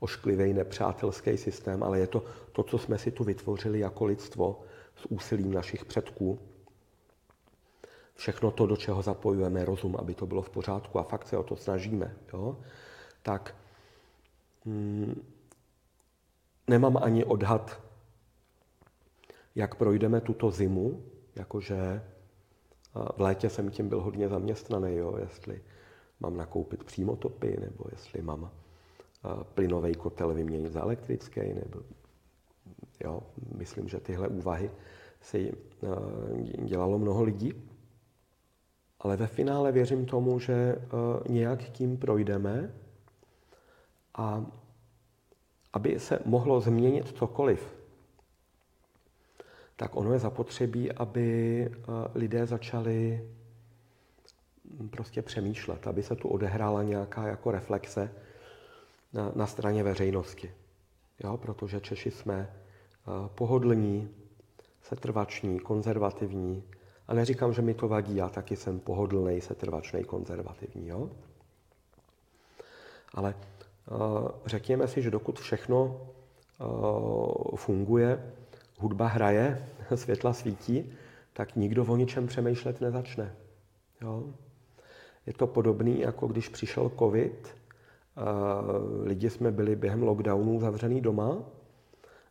ošklivý 0.00 0.52
nepřátelský 0.52 1.36
systém, 1.36 1.82
ale 1.82 1.98
je 1.98 2.06
to 2.06 2.24
to, 2.52 2.62
co 2.62 2.78
jsme 2.78 2.98
si 2.98 3.10
tu 3.10 3.24
vytvořili 3.24 3.78
jako 3.78 4.04
lidstvo 4.04 4.60
s 4.96 5.06
úsilím 5.10 5.52
našich 5.52 5.84
předků 5.84 6.38
všechno 8.14 8.50
to, 8.50 8.66
do 8.66 8.76
čeho 8.76 9.02
zapojujeme 9.02 9.64
rozum, 9.64 9.96
aby 9.96 10.14
to 10.14 10.26
bylo 10.26 10.42
v 10.42 10.50
pořádku 10.50 10.98
a 10.98 11.02
fakt 11.02 11.26
se 11.28 11.38
o 11.38 11.42
to 11.42 11.56
snažíme, 11.56 12.16
jo, 12.32 12.56
tak 13.22 13.54
hmm, 14.64 15.22
nemám 16.66 16.96
ani 17.02 17.24
odhad, 17.24 17.80
jak 19.54 19.74
projdeme 19.74 20.20
tuto 20.20 20.50
zimu, 20.50 21.02
jakože 21.36 22.02
v 23.16 23.20
létě 23.20 23.50
jsem 23.50 23.70
tím 23.70 23.88
byl 23.88 24.00
hodně 24.00 24.28
zaměstnaný, 24.28 24.96
jo, 24.96 25.16
jestli 25.20 25.62
mám 26.20 26.36
nakoupit 26.36 26.84
přímo 26.84 27.16
topy, 27.16 27.56
nebo 27.60 27.84
jestli 27.92 28.22
mám 28.22 28.50
plynový 29.54 29.94
kotel 29.94 30.34
vyměnit 30.34 30.72
za 30.72 30.80
elektrický, 30.80 31.40
nebo 31.40 31.80
jo, 33.04 33.22
myslím, 33.56 33.88
že 33.88 34.00
tyhle 34.00 34.28
úvahy 34.28 34.70
si 35.20 35.52
dělalo 36.58 36.98
mnoho 36.98 37.22
lidí. 37.22 37.52
Ale 39.04 39.16
ve 39.16 39.26
finále 39.26 39.72
věřím 39.72 40.06
tomu, 40.06 40.38
že 40.38 40.54
eh, 40.54 40.78
nějak 41.28 41.62
tím 41.62 41.96
projdeme 41.96 42.70
a 44.14 44.46
aby 45.72 46.00
se 46.00 46.18
mohlo 46.24 46.60
změnit 46.60 47.08
cokoliv, 47.18 47.74
tak 49.76 49.96
ono 49.96 50.12
je 50.12 50.18
zapotřebí, 50.18 50.92
aby 50.92 51.60
eh, 51.66 51.74
lidé 52.14 52.46
začali 52.46 53.28
hm, 54.64 54.88
prostě 54.88 55.22
přemýšlet, 55.22 55.86
aby 55.86 56.02
se 56.02 56.16
tu 56.16 56.28
odehrála 56.28 56.82
nějaká 56.82 57.26
jako 57.26 57.50
reflexe 57.50 58.12
na, 59.12 59.32
na 59.34 59.46
straně 59.46 59.82
veřejnosti. 59.82 60.54
Jo, 61.24 61.36
protože 61.36 61.80
Češi 61.80 62.10
jsme 62.10 62.50
eh, 62.50 63.28
pohodlní, 63.34 64.08
setrvační, 64.82 65.60
konzervativní, 65.60 66.64
a 67.08 67.14
neříkám, 67.14 67.52
že 67.52 67.62
mi 67.62 67.74
to 67.74 67.88
vadí, 67.88 68.16
já 68.16 68.28
taky 68.28 68.56
jsem 68.56 68.80
pohodlný, 68.80 69.40
setrvačný, 69.40 70.04
konzervativní. 70.04 70.88
Jo? 70.88 71.10
Ale 73.14 73.34
uh, 73.90 74.28
řekněme 74.46 74.88
si, 74.88 75.02
že 75.02 75.10
dokud 75.10 75.40
všechno 75.40 76.00
uh, 76.60 77.56
funguje, 77.56 78.32
hudba 78.78 79.06
hraje, 79.06 79.68
světla 79.94 80.32
svítí, 80.32 80.92
tak 81.32 81.56
nikdo 81.56 81.84
o 81.84 81.96
ničem 81.96 82.26
přemýšlet 82.26 82.80
nezačne. 82.80 83.36
Jo? 84.00 84.24
Je 85.26 85.32
to 85.32 85.46
podobné, 85.46 85.90
jako 85.90 86.26
když 86.26 86.48
přišel 86.48 86.92
covid, 86.98 87.56
uh, 88.16 89.06
lidi 89.06 89.30
jsme 89.30 89.52
byli 89.52 89.76
během 89.76 90.02
lockdownu 90.02 90.60
zavřený 90.60 91.00
doma, 91.00 91.42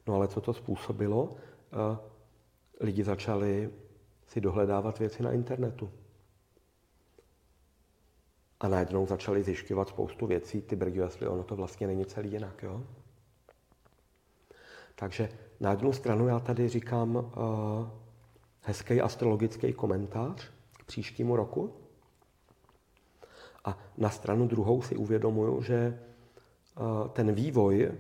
no 0.08 0.16
ale 0.16 0.28
co 0.28 0.42
to 0.42 0.54
způsobilo? 0.54 1.30
Lidi 2.80 3.04
začali 3.04 3.70
si 4.28 4.42
dohledávat 4.42 5.00
věci 5.00 5.24
na 5.24 5.32
internetu. 5.32 5.92
A 8.60 8.68
najednou 8.68 9.06
začali 9.08 9.44
zjišťovat 9.44 9.90
spoustu 9.90 10.28
věcí, 10.28 10.62
ty 10.62 10.76
brďo, 10.76 11.04
jestli 11.04 11.28
ono 11.28 11.44
to 11.44 11.56
vlastně 11.56 11.88
není 11.88 12.06
celý 12.06 12.32
jinak. 12.32 12.64
Jo? 12.64 12.84
Takže 14.96 15.30
na 15.60 15.72
jednu 15.72 15.94
stranu 15.94 16.28
já 16.28 16.40
tady 16.40 16.70
říkám 16.70 17.16
uh, 17.16 17.24
hezký 18.62 19.02
astrologický 19.02 19.74
komentář 19.74 20.52
k 20.80 20.84
příštímu 20.84 21.36
roku. 21.36 21.74
A 23.66 23.78
na 23.98 24.10
stranu 24.10 24.48
druhou 24.48 24.82
si 24.82 24.96
uvědomuju, 24.96 25.62
že 25.62 26.00
uh, 26.80 27.08
ten 27.08 27.34
vývoj 27.34 27.92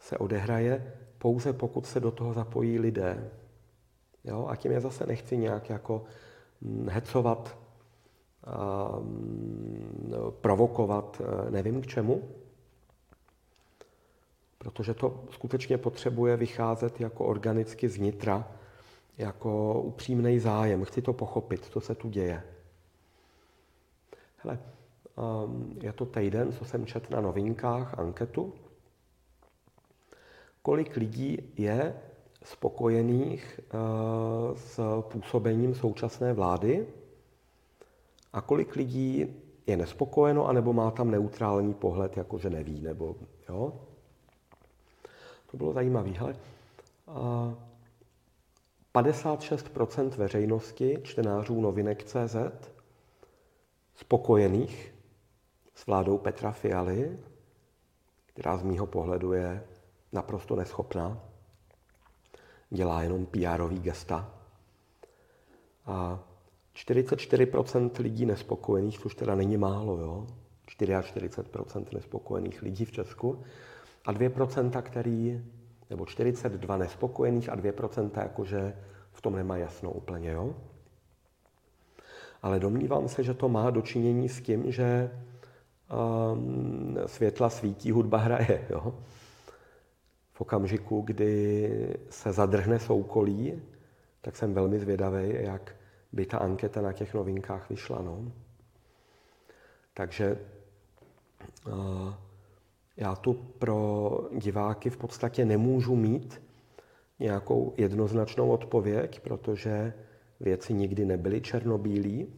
se 0.00 0.18
odehraje 0.18 0.94
pouze 1.18 1.52
pokud 1.52 1.86
se 1.86 2.00
do 2.00 2.10
toho 2.10 2.32
zapojí 2.32 2.78
lidé. 2.78 3.30
Jo? 4.24 4.46
A 4.48 4.56
tím 4.56 4.72
já 4.72 4.80
zase 4.80 5.06
nechci 5.06 5.36
nějak 5.36 5.70
jako 5.70 6.04
hm, 6.62 6.88
hecovat, 6.90 7.58
um, 8.98 10.12
provokovat, 10.40 11.22
eh, 11.24 11.50
nevím 11.50 11.82
k 11.82 11.86
čemu, 11.86 12.22
protože 14.58 14.94
to 14.94 15.24
skutečně 15.30 15.78
potřebuje 15.78 16.36
vycházet 16.36 17.00
jako 17.00 17.24
organicky 17.24 17.88
znitra, 17.88 18.48
jako 19.18 19.80
upřímný 19.80 20.38
zájem. 20.38 20.84
Chci 20.84 21.02
to 21.02 21.12
pochopit, 21.12 21.64
co 21.64 21.80
se 21.80 21.94
tu 21.94 22.08
děje. 22.08 22.42
Hele, 24.36 24.58
um, 25.44 25.78
je 25.82 25.92
to 25.92 26.06
týden, 26.06 26.52
co 26.52 26.64
jsem 26.64 26.86
četl 26.86 27.14
na 27.14 27.20
novinkách, 27.20 27.98
anketu. 27.98 28.52
Kolik 30.62 30.96
lidí 30.96 31.52
je 31.56 31.94
spokojených 32.44 33.60
uh, 33.74 34.56
s 34.56 34.80
působením 35.00 35.74
současné 35.74 36.32
vlády 36.32 36.86
a 38.32 38.40
kolik 38.40 38.76
lidí 38.76 39.26
je 39.66 39.76
nespokojeno, 39.76 40.46
anebo 40.46 40.72
má 40.72 40.90
tam 40.90 41.10
neutrální 41.10 41.74
pohled, 41.74 42.16
jako 42.16 42.38
že 42.38 42.50
neví, 42.50 42.80
nebo 42.80 43.16
jo. 43.48 43.72
To 45.50 45.56
bylo 45.56 45.72
zajímavé. 45.72 46.10
Hele, 46.10 46.36
56% 48.94 50.08
veřejnosti, 50.08 50.98
čtenářů 51.02 51.60
novinek 51.60 52.04
CZ, 52.04 52.36
spokojených 53.94 54.94
s 55.74 55.86
vládou 55.86 56.18
Petra 56.18 56.52
Fialy, 56.52 57.18
která 58.26 58.56
z 58.56 58.62
mýho 58.62 58.86
pohledu 58.86 59.32
je 59.32 59.64
naprosto 60.12 60.56
neschopná, 60.56 61.22
dělá 62.74 63.02
jenom 63.02 63.26
pr 63.26 63.68
gesta. 63.68 64.30
A 65.86 66.24
44% 66.74 67.90
lidí 68.02 68.26
nespokojených, 68.26 68.98
což 68.98 69.14
teda 69.14 69.34
není 69.34 69.56
málo, 69.56 69.98
jo? 69.98 70.26
44% 70.78 71.84
nespokojených 71.94 72.62
lidí 72.62 72.84
v 72.84 72.92
Česku 72.92 73.42
a 74.04 74.12
2%, 74.12 74.82
který, 74.82 75.44
nebo 75.90 76.06
42 76.06 76.76
nespokojených 76.76 77.48
a 77.48 77.56
2% 77.56 78.10
jakože 78.16 78.76
v 79.12 79.20
tom 79.20 79.36
nemá 79.36 79.56
jasno 79.56 79.90
úplně, 79.90 80.30
jo? 80.30 80.54
Ale 82.42 82.60
domnívám 82.60 83.08
se, 83.08 83.24
že 83.24 83.34
to 83.34 83.48
má 83.48 83.70
dočinění 83.70 84.28
s 84.28 84.40
tím, 84.40 84.72
že 84.72 85.10
um, 86.32 86.98
světla 87.06 87.50
svítí, 87.50 87.90
hudba 87.90 88.18
hraje, 88.18 88.66
jo? 88.70 88.94
V 90.34 90.40
okamžiku, 90.40 91.00
kdy 91.00 91.70
se 92.10 92.32
zadrhne 92.32 92.78
soukolí, 92.78 93.62
tak 94.20 94.36
jsem 94.36 94.54
velmi 94.54 94.78
zvědavý, 94.78 95.34
jak 95.34 95.76
by 96.12 96.26
ta 96.26 96.38
anketa 96.38 96.80
na 96.80 96.92
těch 96.92 97.14
novinkách 97.14 97.70
vyšla. 97.70 98.02
No. 98.02 98.32
Takže 99.94 100.38
uh, 101.66 102.14
já 102.96 103.16
tu 103.16 103.34
pro 103.34 104.10
diváky 104.38 104.90
v 104.90 104.96
podstatě 104.96 105.44
nemůžu 105.44 105.96
mít 105.96 106.42
nějakou 107.18 107.74
jednoznačnou 107.76 108.50
odpověď, 108.50 109.20
protože 109.20 109.92
věci 110.40 110.74
nikdy 110.74 111.04
nebyly 111.04 111.40
černobílí 111.40 112.34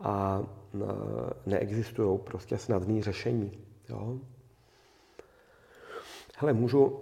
a 0.00 0.42
neexistují 1.46 2.18
prostě 2.18 2.58
snadné 2.58 3.02
řešení. 3.02 3.52
Jo? 3.88 4.18
Hele, 6.40 6.52
můžu 6.52 7.00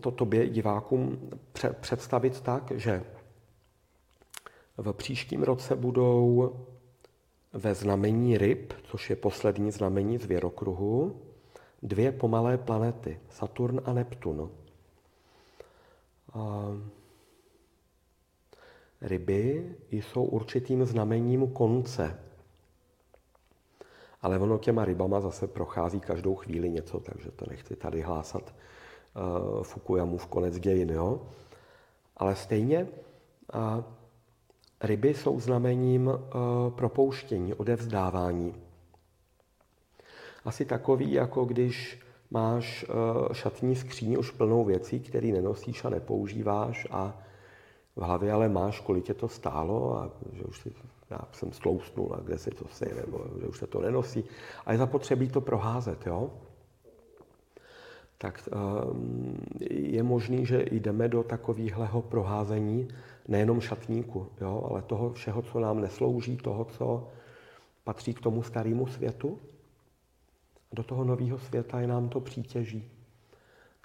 to 0.00 0.10
tobě, 0.10 0.48
divákům, 0.48 1.30
představit 1.80 2.40
tak, 2.40 2.70
že 2.70 3.04
v 4.76 4.92
příštím 4.92 5.42
roce 5.42 5.76
budou 5.76 6.52
ve 7.52 7.74
znamení 7.74 8.38
ryb, 8.38 8.72
což 8.84 9.10
je 9.10 9.16
poslední 9.16 9.70
znamení 9.70 10.18
zvěrokruhu, 10.18 11.20
dvě 11.82 12.12
pomalé 12.12 12.58
planety, 12.58 13.20
Saturn 13.30 13.80
a 13.84 13.92
Neptun. 13.92 14.50
A 16.32 16.66
ryby 19.00 19.70
jsou 19.90 20.24
určitým 20.24 20.84
znamením 20.84 21.50
konce. 21.50 22.18
Ale 24.22 24.38
ono 24.38 24.58
těma 24.58 24.84
rybama 24.84 25.20
zase 25.20 25.46
prochází 25.46 26.00
každou 26.00 26.34
chvíli 26.34 26.70
něco, 26.70 27.00
takže 27.00 27.30
to 27.30 27.44
nechci 27.48 27.76
tady 27.76 28.02
hlásat 28.02 28.42
uh, 28.42 29.62
Fukuyamův 29.62 30.26
konec 30.26 30.58
dějin. 30.58 30.90
Jo? 30.90 31.22
Ale 32.16 32.36
stejně 32.36 32.88
uh, 33.54 33.84
ryby 34.80 35.14
jsou 35.14 35.40
znamením 35.40 36.06
uh, 36.06 36.16
propouštění, 36.70 37.54
odevzdávání. 37.54 38.54
Asi 40.44 40.64
takový, 40.64 41.12
jako 41.12 41.44
když 41.44 42.00
máš 42.30 42.84
uh, 42.88 43.32
šatní 43.32 43.76
skříň 43.76 44.16
už 44.18 44.30
plnou 44.30 44.64
věcí, 44.64 45.00
které 45.00 45.28
nenosíš 45.28 45.84
a 45.84 45.90
nepoužíváš 45.90 46.86
a 46.90 47.18
v 47.96 48.02
hlavě 48.02 48.32
ale 48.32 48.48
máš, 48.48 48.80
kolik 48.80 49.04
tě 49.04 49.14
to 49.14 49.28
stálo 49.28 49.96
a 49.96 50.10
že 50.32 50.44
už 50.44 50.60
si, 50.60 50.72
já 51.10 51.18
jsem 51.32 51.52
stlousnul 51.52 52.14
a 52.14 52.20
kde 52.20 52.38
si 52.38 52.50
to 52.50 52.68
si, 52.68 52.94
nebo 52.94 53.24
že 53.40 53.46
už 53.46 53.58
se 53.58 53.66
to 53.66 53.80
nenosí. 53.80 54.24
A 54.66 54.72
je 54.72 54.78
zapotřebí 54.78 55.28
to 55.28 55.40
proházet, 55.40 56.06
jo? 56.06 56.30
tak 58.20 58.48
um, 58.52 59.38
je 59.70 60.02
možný, 60.02 60.46
že 60.46 60.64
jdeme 60.70 61.08
do 61.08 61.22
takového 61.22 62.02
proházení 62.02 62.88
nejenom 63.28 63.60
šatníku, 63.60 64.26
jo, 64.40 64.66
ale 64.70 64.82
toho 64.82 65.12
všeho, 65.12 65.42
co 65.42 65.60
nám 65.60 65.80
neslouží, 65.80 66.36
toho, 66.36 66.64
co 66.64 67.08
patří 67.84 68.14
k 68.14 68.20
tomu 68.20 68.42
starému 68.42 68.86
světu. 68.86 69.38
Do 70.72 70.82
toho 70.82 71.04
nového 71.04 71.38
světa 71.38 71.80
je 71.80 71.86
nám 71.86 72.08
to 72.08 72.20
přítěží. 72.20 72.90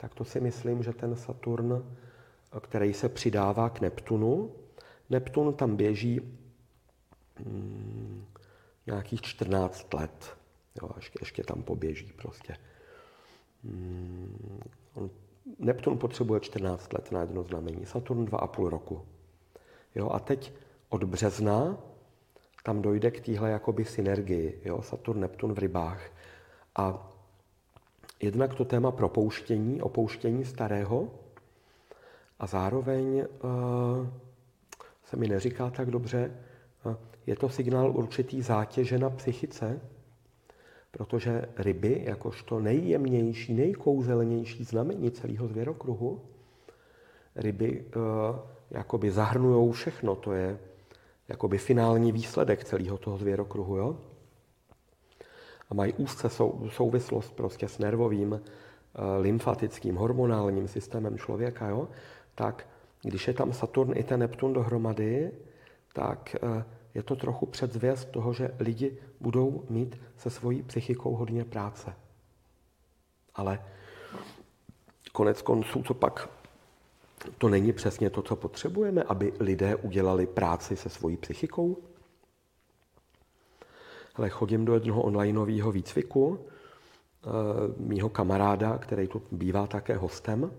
Tak 0.02 0.14
to 0.14 0.24
si 0.24 0.40
myslím, 0.40 0.84
že 0.84 0.94
ten 0.94 1.16
Saturn, 1.16 1.84
který 2.62 2.94
se 2.94 3.10
přidává 3.10 3.70
k 3.70 3.82
Neptunu, 3.82 4.52
Neptun 5.10 5.54
tam 5.54 5.76
běží 5.76 6.22
hmm, 7.40 8.26
nějakých 8.88 9.22
14 9.22 9.94
let. 9.94 10.38
Jo, 10.82 10.90
ještě, 10.96 11.20
ještě 11.22 11.44
tam 11.44 11.64
poběží 11.64 12.14
prostě. 12.18 12.58
Hmm, 13.64 14.60
on, 14.94 15.10
Neptun 15.60 15.98
potřebuje 15.98 16.40
14 16.40 16.94
let 16.94 17.12
na 17.12 17.22
jedno 17.22 17.44
znamení, 17.44 17.86
Saturn 17.86 18.26
2,5 18.26 18.68
roku. 18.68 19.06
Jo, 19.96 20.10
a 20.10 20.20
teď 20.20 20.54
od 20.90 21.04
března 21.04 21.78
tam 22.64 22.82
dojde 22.82 23.12
k 23.12 23.26
téhle 23.26 23.50
jakoby 23.50 23.86
synergii, 23.86 24.62
jo, 24.66 24.82
Saturn, 24.82 25.20
Neptun 25.20 25.54
v 25.54 25.58
rybách. 25.58 26.02
A 26.76 27.12
jednak 28.22 28.54
to 28.54 28.66
téma 28.66 28.92
propouštění, 28.92 29.82
opouštění 29.82 30.46
starého 30.46 31.12
a 32.40 32.48
zároveň 32.48 33.18
uh, 33.18 34.08
se 35.04 35.18
mi 35.18 35.28
neříká 35.28 35.70
tak 35.70 35.92
dobře, 35.92 36.32
uh, 36.86 36.96
je 37.28 37.36
to 37.36 37.50
signál 37.50 37.92
určitý 37.98 38.42
zátěže 38.42 38.98
na 38.98 39.10
psychice, 39.10 39.82
protože 40.92 41.46
ryby, 41.58 42.02
jakožto 42.06 42.60
nejjemnější, 42.60 43.54
nejkouzelnější 43.54 44.64
znamení 44.64 45.12
celého 45.12 45.48
zvěrokruhu, 45.48 46.22
ryby 47.36 47.86
uh, 47.96 48.04
jakoby 48.72 49.12
zahrnujou 49.12 49.72
všechno, 49.72 50.16
to 50.16 50.34
je 50.34 50.60
jakoby 51.28 51.58
finální 51.58 52.12
výsledek 52.12 52.64
celého 52.64 52.98
toho 52.98 53.18
zvěrokruhu, 53.18 53.78
jo? 53.78 53.98
A 55.70 55.74
mají 55.74 55.94
úzce 55.94 56.30
sou, 56.30 56.70
souvislost 56.70 57.36
prostě 57.36 57.68
s 57.68 57.80
nervovým, 57.80 58.32
uh, 58.32 58.40
lymfatickým, 59.20 59.96
hormonálním 59.96 60.68
systémem 60.68 61.18
člověka, 61.18 61.68
jo? 61.70 61.88
Tak 62.36 62.68
když 63.02 63.28
je 63.28 63.34
tam 63.34 63.54
Saturn 63.54 63.92
i 63.96 64.04
ten 64.04 64.20
Neptun 64.20 64.54
dohromady, 64.54 65.32
tak 65.94 66.36
uh, 66.44 66.64
je 66.96 67.04
to 67.04 67.16
trochu 67.16 67.46
předzvěst 67.46 68.10
toho, 68.12 68.34
že 68.34 68.56
lidi 68.60 68.98
budou 69.20 69.64
mít 69.70 70.02
se 70.18 70.30
svojí 70.30 70.64
psychikou 70.64 71.16
hodně 71.16 71.46
práce. 71.46 71.96
Ale 73.36 73.66
konec 75.12 75.42
konců, 75.42 75.84
co 75.84 75.94
pak 75.94 76.30
to 77.38 77.50
není 77.50 77.74
přesně 77.74 78.10
to, 78.10 78.22
co 78.22 78.36
potřebujeme, 78.36 79.04
aby 79.04 79.34
lidé 79.40 79.76
udělali 79.76 80.28
práci 80.28 80.76
se 80.76 80.90
svojí 80.90 81.18
psychikou? 81.18 81.78
Ale 84.16 84.30
chodím 84.30 84.66
do 84.66 84.74
jednoho 84.74 85.02
onlineového 85.02 85.72
výcviku 85.72 86.40
mýho 87.78 88.10
kamaráda, 88.10 88.78
který 88.78 89.08
tu 89.08 89.22
bývá 89.32 89.68
také 89.68 89.98
hostem. 89.98 90.52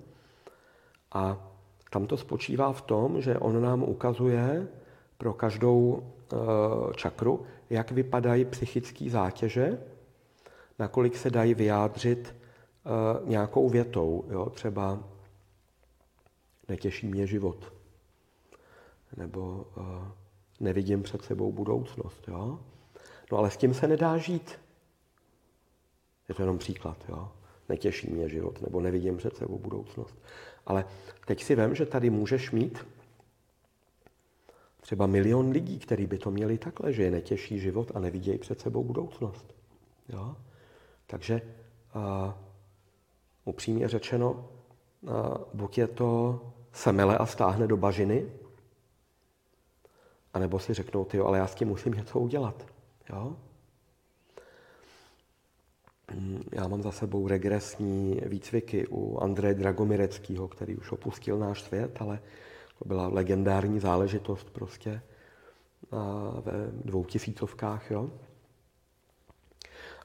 A 1.12 1.50
tam 1.90 2.06
to 2.06 2.16
spočívá 2.16 2.72
v 2.72 2.82
tom, 2.82 3.20
že 3.20 3.38
on 3.38 3.62
nám 3.62 3.82
ukazuje 3.82 4.68
pro 5.18 5.32
každou 5.32 6.02
eh, 6.02 6.15
čakru, 6.96 7.46
jak 7.70 7.90
vypadají 7.90 8.44
psychické 8.44 9.10
zátěže, 9.10 9.78
nakolik 10.78 11.16
se 11.16 11.30
dají 11.30 11.54
vyjádřit 11.54 12.34
eh, 12.34 12.90
nějakou 13.24 13.68
větou. 13.68 14.24
Jo? 14.30 14.50
Třeba 14.50 14.98
netěší 16.68 17.06
mě 17.06 17.26
život. 17.26 17.72
Nebo 19.16 19.66
nevidím 20.60 21.02
před 21.02 21.24
sebou 21.24 21.52
budoucnost. 21.52 22.28
Jo? 22.28 22.58
No 23.32 23.38
ale 23.38 23.50
s 23.50 23.56
tím 23.56 23.74
se 23.74 23.88
nedá 23.88 24.18
žít. 24.18 24.58
Je 26.28 26.34
to 26.34 26.42
jenom 26.42 26.58
příklad. 26.58 26.96
Jo? 27.08 27.32
Netěší 27.68 28.10
mě 28.10 28.28
život, 28.28 28.62
nebo 28.62 28.80
nevidím 28.80 29.16
před 29.16 29.36
sebou 29.36 29.58
budoucnost. 29.58 30.14
Ale 30.66 30.84
teď 31.26 31.42
si 31.42 31.54
vem, 31.54 31.74
že 31.74 31.86
tady 31.86 32.10
můžeš 32.10 32.50
mít 32.50 32.86
třeba 34.86 35.06
milion 35.06 35.50
lidí, 35.50 35.78
kteří 35.78 36.06
by 36.06 36.18
to 36.18 36.30
měli 36.30 36.58
takhle, 36.58 36.92
že 36.92 37.02
je 37.02 37.10
netěší 37.10 37.58
život 37.58 37.92
a 37.94 37.98
nevidějí 37.98 38.38
před 38.38 38.60
sebou 38.60 38.84
budoucnost. 38.84 39.54
Jo? 40.08 40.36
Takže 41.06 41.42
uh, 41.96 42.32
upřímně 43.44 43.88
řečeno, 43.88 44.48
uh, 45.00 45.10
buď 45.54 45.78
je 45.78 45.86
to 45.86 46.40
semele 46.72 47.18
a 47.18 47.26
stáhne 47.26 47.66
do 47.66 47.76
bažiny, 47.76 48.26
anebo 50.34 50.58
si 50.58 50.74
řeknou, 50.74 51.04
ty, 51.04 51.18
ale 51.18 51.38
já 51.38 51.46
s 51.46 51.54
tím 51.54 51.68
musím 51.68 51.92
něco 51.92 52.18
udělat. 52.20 52.66
Jo? 53.10 53.36
Já 56.52 56.68
mám 56.68 56.82
za 56.82 56.92
sebou 56.92 57.28
regresní 57.28 58.20
výcviky 58.26 58.86
u 58.86 59.18
Andreje 59.18 59.54
Dragomireckého, 59.54 60.48
který 60.48 60.76
už 60.76 60.92
opustil 60.92 61.38
náš 61.38 61.62
svět, 61.62 61.96
ale 62.00 62.18
to 62.78 62.88
byla 62.88 63.08
legendární 63.08 63.80
záležitost 63.80 64.50
prostě 64.50 65.02
ve 66.40 66.70
dvou 66.84 67.04
tisícovkách. 67.04 67.90
Jo? 67.90 68.10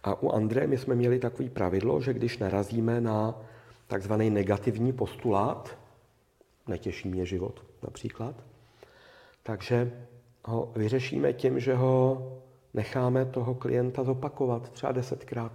A 0.04 0.24
u 0.24 0.30
Andreje 0.30 0.68
my 0.68 0.78
jsme 0.78 0.96
měli 0.96 1.20
takový 1.20 1.50
pravidlo, 1.50 2.02
že 2.02 2.14
když 2.14 2.38
narazíme 2.38 3.02
na 3.02 3.36
takzvaný 3.88 4.30
negativní 4.30 4.94
postulát, 4.94 5.78
netěší 6.68 7.10
mě 7.10 7.26
život 7.26 7.66
například, 7.84 8.36
takže 9.44 10.06
ho 10.46 10.72
vyřešíme 10.76 11.34
tím, 11.34 11.60
že 11.60 11.76
ho 11.76 12.28
necháme 12.74 13.26
toho 13.26 13.56
klienta 13.56 14.04
zopakovat 14.04 14.70
třeba 14.70 14.92
desetkrát, 14.92 15.52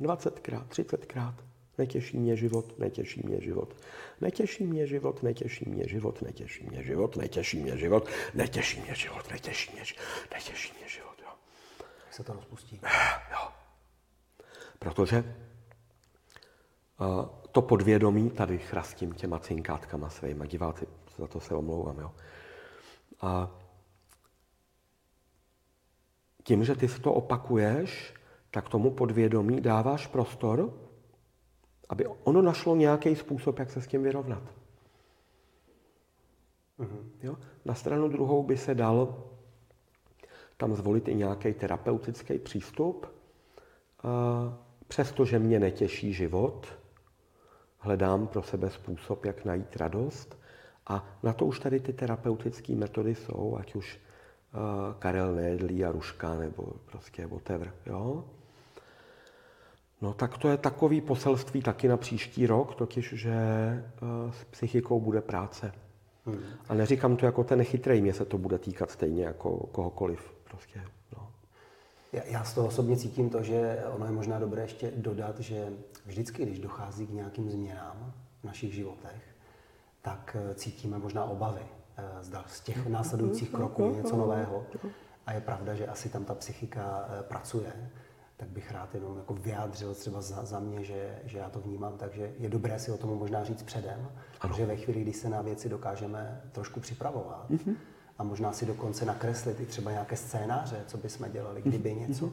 dvacetkrát, 0.00 0.66
třicetkrát. 0.66 1.47
Netěší 1.78 2.18
mě 2.18 2.36
život, 2.36 2.78
netěší 2.78 3.22
mě 3.24 3.40
život. 3.40 3.76
Netěší 4.20 4.66
mě 4.66 4.86
život, 4.86 5.22
netěší 5.22 5.68
mě 5.68 5.88
život, 5.88 6.22
netěší 6.22 6.64
mě 6.64 6.82
život, 6.82 7.16
netěší 7.16 7.60
mě 7.60 7.76
život, 7.76 8.08
netěší 8.34 8.80
mě 8.80 8.94
život, 8.94 9.30
netěší 9.30 9.72
mě 9.72 9.84
život, 9.84 10.00
netěší 10.34 10.72
mě 10.78 10.88
život. 10.88 11.14
Jo. 11.22 11.30
Jak 12.04 12.14
se 12.14 12.24
to 12.24 12.32
rozpustí? 12.32 12.80
Jo. 13.30 13.48
Protože 14.78 15.36
uh, 17.00 17.26
to 17.52 17.62
podvědomí, 17.62 18.30
tady 18.30 18.58
chrastím 18.58 19.12
těma 19.12 19.38
cinkátkama 19.38 20.10
svýma, 20.10 20.46
diváci, 20.46 20.86
za 21.16 21.26
to 21.26 21.40
se 21.40 21.54
omlouvám, 21.54 21.98
jo. 21.98 22.14
A 23.20 23.50
tím, 26.42 26.64
že 26.64 26.74
ty 26.74 26.88
si 26.88 27.00
to 27.00 27.12
opakuješ, 27.12 28.14
tak 28.50 28.68
tomu 28.68 28.90
podvědomí 28.90 29.60
dáváš 29.60 30.06
prostor, 30.06 30.87
aby 31.88 32.06
ono 32.24 32.42
našlo 32.42 32.76
nějaký 32.76 33.16
způsob, 33.16 33.58
jak 33.58 33.70
se 33.70 33.80
s 33.80 33.86
tím 33.86 34.02
vyrovnat. 34.02 34.42
Mm-hmm. 36.78 37.02
Jo? 37.22 37.36
Na 37.64 37.74
stranu 37.74 38.08
druhou 38.08 38.42
by 38.42 38.56
se 38.56 38.74
dal 38.74 39.24
tam 40.56 40.74
zvolit 40.74 41.08
i 41.08 41.14
nějaký 41.14 41.52
terapeutický 41.52 42.38
přístup. 42.38 43.06
Přestože 44.88 45.38
mě 45.38 45.60
netěší 45.60 46.12
život, 46.12 46.66
hledám 47.78 48.26
pro 48.26 48.42
sebe 48.42 48.70
způsob, 48.70 49.24
jak 49.24 49.44
najít 49.44 49.76
radost. 49.76 50.38
A 50.86 51.06
na 51.22 51.32
to 51.32 51.46
už 51.46 51.60
tady 51.60 51.80
ty 51.80 51.92
terapeutické 51.92 52.74
metody 52.74 53.14
jsou, 53.14 53.56
ať 53.56 53.74
už 53.74 54.00
Karel 54.98 55.34
Nédlí 55.34 55.84
a 55.84 55.92
Ruška 55.92 56.34
nebo 56.34 56.72
prostě 56.84 57.26
whatever. 57.26 57.74
Jo? 57.86 58.24
No 60.00 60.14
tak 60.14 60.38
to 60.38 60.48
je 60.48 60.56
takový 60.56 61.00
poselství 61.00 61.62
taky 61.62 61.88
na 61.88 61.96
příští 61.96 62.46
rok, 62.46 62.74
totiž, 62.74 63.12
že 63.16 63.34
s 64.30 64.44
psychikou 64.44 65.00
bude 65.00 65.20
práce. 65.20 65.72
Hmm. 66.26 66.40
A 66.68 66.74
neříkám 66.74 67.16
to 67.16 67.26
jako 67.26 67.44
ten 67.44 67.64
chytrý, 67.64 68.00
mě 68.00 68.14
se 68.14 68.24
to 68.24 68.38
bude 68.38 68.58
týkat 68.58 68.90
stejně 68.90 69.24
jako 69.24 69.56
kohokoliv. 69.56 70.34
Prostě, 70.44 70.80
no. 71.16 71.30
já, 72.12 72.22
já 72.24 72.44
z 72.44 72.54
toho 72.54 72.66
osobně 72.66 72.96
cítím 72.96 73.30
to, 73.30 73.42
že 73.42 73.84
ono 73.94 74.06
je 74.06 74.12
možná 74.12 74.38
dobré 74.38 74.62
ještě 74.62 74.92
dodat, 74.96 75.40
že 75.40 75.72
vždycky, 76.06 76.42
když 76.42 76.58
dochází 76.58 77.06
k 77.06 77.10
nějakým 77.10 77.50
změnám 77.50 78.12
v 78.40 78.44
našich 78.44 78.74
životech, 78.74 79.22
tak 80.02 80.36
eh, 80.40 80.54
cítíme 80.54 80.98
možná 80.98 81.24
obavy 81.24 81.62
Eh, 81.98 82.24
zda 82.24 82.44
z 82.46 82.60
těch 82.60 82.86
následujících 82.86 83.50
kroků 83.50 83.94
něco 83.94 84.16
nového. 84.16 84.64
A 85.26 85.32
je 85.32 85.40
pravda, 85.40 85.74
že 85.74 85.86
asi 85.86 86.08
tam 86.08 86.24
ta 86.24 86.34
psychika 86.34 87.08
eh, 87.08 87.22
pracuje, 87.22 87.90
tak 88.38 88.48
bych 88.48 88.72
rád 88.72 88.94
jenom 88.94 89.16
jako 89.16 89.34
vyjádřil 89.34 89.94
třeba 89.94 90.20
za, 90.20 90.44
za 90.44 90.60
mě, 90.60 90.84
že, 90.84 91.18
že 91.24 91.38
já 91.38 91.50
to 91.50 91.60
vnímám, 91.60 91.98
takže 91.98 92.34
je 92.38 92.48
dobré 92.48 92.78
si 92.78 92.92
o 92.92 92.96
tom 92.96 93.18
možná 93.18 93.44
říct 93.44 93.62
předem, 93.62 94.08
ano. 94.40 94.54
že 94.56 94.66
ve 94.66 94.76
chvíli, 94.76 95.00
kdy 95.00 95.12
se 95.12 95.28
na 95.28 95.42
věci 95.42 95.68
dokážeme 95.68 96.42
trošku 96.52 96.80
připravovat 96.80 97.50
mm-hmm. 97.50 97.74
a 98.18 98.22
možná 98.22 98.52
si 98.52 98.66
dokonce 98.66 99.04
nakreslit 99.04 99.60
i 99.60 99.66
třeba 99.66 99.90
nějaké 99.90 100.16
scénáře, 100.16 100.84
co 100.86 100.96
bychom 100.98 101.30
dělali, 101.30 101.62
kdyby 101.62 101.90
mm-hmm. 101.90 102.08
něco, 102.08 102.32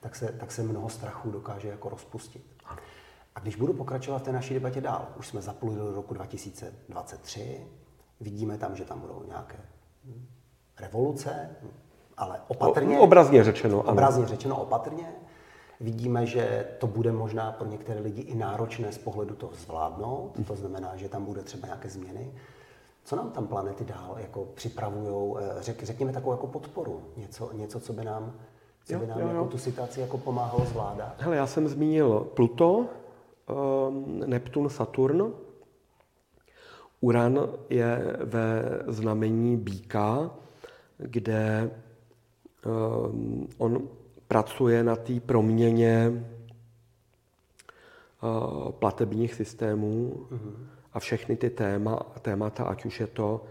tak 0.00 0.16
se, 0.16 0.32
tak 0.32 0.52
se 0.52 0.62
mnoho 0.62 0.88
strachů 0.88 1.30
dokáže 1.30 1.68
jako 1.68 1.88
rozpustit. 1.88 2.46
Ano. 2.64 2.78
A 3.34 3.40
když 3.40 3.56
budu 3.56 3.72
pokračovat 3.72 4.18
v 4.18 4.22
té 4.22 4.32
naší 4.32 4.54
debatě 4.54 4.80
dál, 4.80 5.08
už 5.18 5.28
jsme 5.28 5.42
zapluli 5.42 5.76
do 5.76 5.92
roku 5.92 6.14
2023, 6.14 7.66
Vidíme 8.20 8.58
tam, 8.58 8.76
že 8.76 8.84
tam 8.84 9.00
budou 9.00 9.24
nějaké 9.28 9.56
revoluce, 10.80 11.56
ale 12.16 12.40
opatrně. 12.48 12.98
Obrazně 12.98 13.44
řečeno. 13.44 13.80
Ano. 13.80 13.92
Obrazně 13.92 14.26
řečeno 14.26 14.62
opatrně. 14.62 15.12
Vidíme, 15.80 16.26
že 16.26 16.66
to 16.78 16.86
bude 16.86 17.12
možná 17.12 17.52
pro 17.52 17.68
některé 17.68 18.00
lidi 18.00 18.20
i 18.22 18.34
náročné 18.34 18.92
z 18.92 18.98
pohledu 18.98 19.34
toho 19.34 19.52
zvládnout. 19.54 20.32
To 20.46 20.56
znamená, 20.56 20.96
že 20.96 21.08
tam 21.08 21.24
bude 21.24 21.42
třeba 21.42 21.66
nějaké 21.66 21.88
změny. 21.88 22.32
Co 23.04 23.16
nám 23.16 23.30
tam 23.30 23.46
planety 23.46 23.84
dál 23.84 24.16
jako 24.18 24.48
připravují, 24.54 25.36
eh, 25.38 25.62
řek, 25.62 25.82
řekněme 25.82 26.12
takovou 26.12 26.32
jako 26.32 26.46
podporu, 26.46 27.02
něco, 27.16 27.50
něco 27.52 27.80
co 27.80 27.92
by 27.92 28.04
nám, 28.04 28.34
co 28.84 28.92
jo, 28.92 28.98
by 28.98 29.06
nám 29.06 29.20
jo, 29.20 29.26
jako 29.26 29.38
jo. 29.38 29.46
tu 29.46 29.58
situaci 29.58 30.00
jako 30.00 30.18
pomáhalo 30.18 30.64
zvládat? 30.64 31.14
Hele, 31.18 31.36
já 31.36 31.46
jsem 31.46 31.68
zmínil 31.68 32.20
Pluto, 32.20 32.86
um, 33.88 34.20
Neptun, 34.26 34.68
Saturn. 34.68 35.32
Uran 37.00 37.48
je 37.70 38.16
ve 38.24 38.62
znamení 38.86 39.56
býka, 39.56 40.30
kde 40.98 41.70
um, 42.66 43.48
on 43.58 43.88
pracuje 44.34 44.84
na 44.84 44.96
té 44.96 45.20
proměně 45.20 46.10
uh, 48.22 48.70
platebních 48.70 49.34
systémů 49.34 50.26
a 50.92 51.00
všechny 51.00 51.36
ty 51.36 51.50
téma, 51.50 51.96
témata, 52.22 52.64
ať 52.64 52.84
už 52.84 53.00
je 53.00 53.06
to 53.06 53.44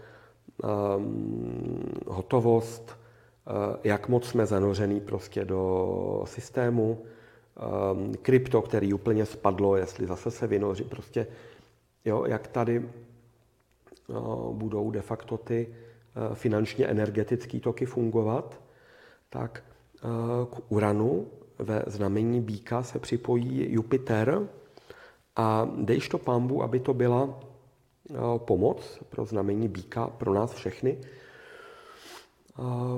um, 0.60 1.84
hotovost, 2.06 2.84
uh, 2.92 3.54
jak 3.84 4.08
moc 4.08 4.28
jsme 4.28 4.46
zanořený 4.46 5.00
prostě 5.00 5.44
do 5.44 6.22
systému, 6.24 7.00
um, 7.00 8.14
krypto, 8.22 8.62
který 8.62 8.92
úplně 8.92 9.26
spadlo, 9.26 9.76
jestli 9.76 10.06
zase 10.06 10.30
se 10.30 10.46
vynoří, 10.46 10.84
prostě 10.84 11.26
jo, 12.04 12.24
jak 12.24 12.48
tady 12.48 12.88
budou 14.52 14.90
de 14.90 15.02
facto 15.02 15.38
ty 15.38 15.68
eh, 15.68 16.34
finančně 16.34 16.86
energetické 16.86 17.60
toky 17.60 17.86
fungovat, 17.86 18.60
tak 19.28 19.64
eh, 19.68 19.73
k 20.50 20.72
Uranu 20.72 21.26
ve 21.58 21.82
znamení 21.86 22.40
býka 22.40 22.82
se 22.82 22.98
připojí 22.98 23.72
Jupiter 23.72 24.48
a 25.36 25.68
dejš 25.76 26.08
to 26.08 26.18
pambu, 26.18 26.62
aby 26.62 26.80
to 26.80 26.94
byla 26.94 27.40
eh, 28.10 28.14
pomoc 28.36 28.98
pro 29.08 29.24
znamení 29.24 29.68
býka, 29.68 30.06
pro 30.06 30.34
nás 30.34 30.54
všechny, 30.54 30.98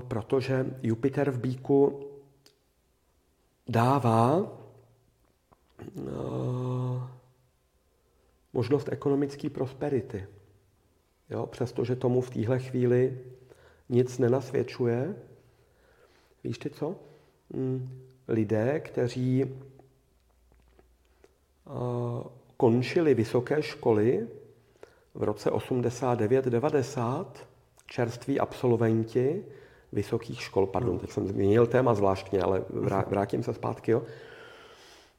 protože 0.09 0.67
Jupiter 0.83 1.31
v 1.31 1.39
býku 1.39 2.01
dává 3.69 4.53
možnost 8.53 8.89
ekonomické 8.93 9.51
prosperity. 9.51 10.27
Jo, 11.31 11.47
přestože 11.47 11.97
tomu 11.97 12.21
v 12.21 12.31
téhle 12.31 12.59
chvíli 12.59 13.19
nic 13.89 14.19
nenasvědčuje. 14.19 15.17
Víš 16.47 16.59
ty 16.59 16.71
co? 16.71 16.97
Hmm, 17.55 17.89
lidé, 18.29 18.81
kteří 18.81 19.45
končily 22.57 23.15
vysoké 23.15 23.63
školy 23.63 24.29
v 25.15 25.23
roce 25.23 25.51
89-90, 25.51 27.27
čerství 27.87 28.41
absolventi 28.41 29.45
vysokých 29.93 30.43
škol, 30.43 30.67
pardon, 30.67 30.99
teď 30.99 31.11
jsem 31.11 31.27
změnil 31.27 31.67
téma 31.67 31.95
zvláštně, 31.95 32.41
ale 32.41 32.65
vrátím 33.07 33.43
se 33.43 33.55
zpátky, 33.55 33.91
jo. 33.91 34.03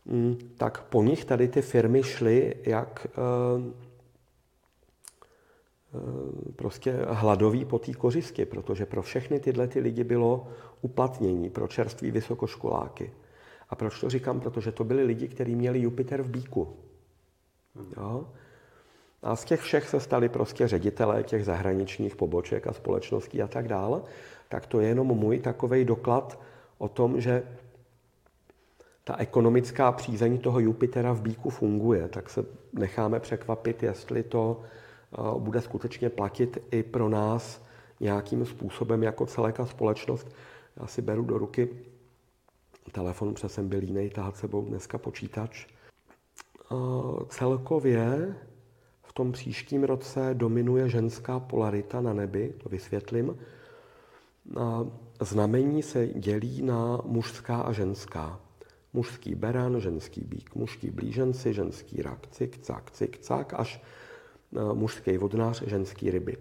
Mm, 0.05 0.37
tak 0.57 0.83
po 0.83 1.03
nich 1.03 1.25
tady 1.25 1.47
ty 1.47 1.61
firmy 1.61 2.03
šly 2.03 2.55
jak 2.63 3.07
eh, 3.09 3.11
eh, 3.11 3.87
prostě 6.56 6.95
hladový 7.10 7.65
po 7.65 7.80
té 7.80 7.93
kořistě, 7.93 8.45
protože 8.45 8.86
pro 8.86 9.02
všechny 9.02 9.39
tyhle 9.39 9.67
ty 9.67 9.80
lidi 9.80 10.04
bylo 10.04 10.47
uplatnění 10.82 11.50
pro 11.50 11.67
čerství 11.67 12.12
vysokoškoláky. 12.12 13.13
A 13.69 13.76
proč 13.76 14.00
to 14.00 14.10
říkám? 14.10 14.39
Protože 14.39 14.71
to 14.71 14.84
byli 14.84 15.04
lidi, 15.04 15.28
kteří 15.28 15.56
měli 15.56 15.80
Jupiter 15.80 16.21
v 16.21 16.30
bíku. 16.30 16.78
Jo? 17.97 18.28
A 19.23 19.36
z 19.36 19.45
těch 19.45 19.62
všech 19.62 19.89
se 19.89 20.00
stali 20.00 20.30
prostě 20.30 20.67
ředitelé 20.67 21.23
těch 21.23 21.45
zahraničních 21.45 22.15
poboček 22.15 22.67
a 22.67 22.73
společností 22.73 23.41
a 23.41 23.47
tak 23.47 23.67
dále. 23.67 24.02
Tak 24.50 24.65
to 24.65 24.80
je 24.80 24.88
jenom 24.88 25.08
můj 25.08 25.39
takový 25.39 25.86
doklad 25.86 26.39
o 26.78 26.88
tom, 26.88 27.21
že 27.21 27.43
ta 29.04 29.15
ekonomická 29.17 29.91
přízeň 29.91 30.38
toho 30.38 30.60
Jupitera 30.60 31.13
v 31.13 31.21
bíku 31.21 31.50
funguje, 31.50 32.08
tak 32.08 32.30
se 32.30 32.45
necháme 32.73 33.19
překvapit, 33.19 33.84
jestli 33.84 34.23
to 34.23 34.62
eh, 34.63 34.67
bude 35.38 35.62
skutečně 35.62 36.10
platit 36.10 36.58
i 36.72 36.84
pro 36.84 37.10
nás 37.10 37.62
nějakým 38.00 38.46
způsobem 38.46 39.04
jako 39.04 39.26
celek 39.26 39.60
a 39.60 39.65
společnost. 39.65 40.28
Já 40.78 40.88
si 40.88 41.02
beru 41.02 41.24
do 41.24 41.38
ruky 41.38 41.70
telefon, 42.91 43.34
protože 43.34 43.50
jsem 43.50 43.70
byl 43.70 43.84
jiný, 43.84 44.10
tahat 44.10 44.38
sebou 44.38 44.65
dneska 44.65 44.98
počítač. 44.98 45.65
Eh, 45.65 46.76
celkově 47.30 48.36
v 49.04 49.13
tom 49.13 49.32
příštím 49.32 49.84
roce 49.84 50.30
dominuje 50.34 50.89
ženská 50.89 51.39
polarita 51.39 52.02
na 52.02 52.13
nebi, 52.13 52.54
to 52.63 52.70
vysvětlím. 52.70 53.38
Znamení 55.22 55.84
se 55.84 56.08
dělí 56.08 56.62
na 56.62 57.02
mužská 57.06 57.62
a 57.62 57.72
ženská. 57.72 58.39
Mužský 58.93 59.36
beran, 59.36 59.80
ženský 59.80 60.22
bík, 60.22 60.56
mužský 60.56 60.89
blíženci, 60.89 61.54
ženský 61.54 62.02
rak, 62.02 62.28
cik, 62.32 62.58
cak, 62.58 62.91
cik, 62.91 63.20
cak, 63.20 63.54
až 63.54 63.82
mužský 64.73 65.17
vodnář, 65.17 65.63
ženský 65.63 66.12
ryby. 66.12 66.38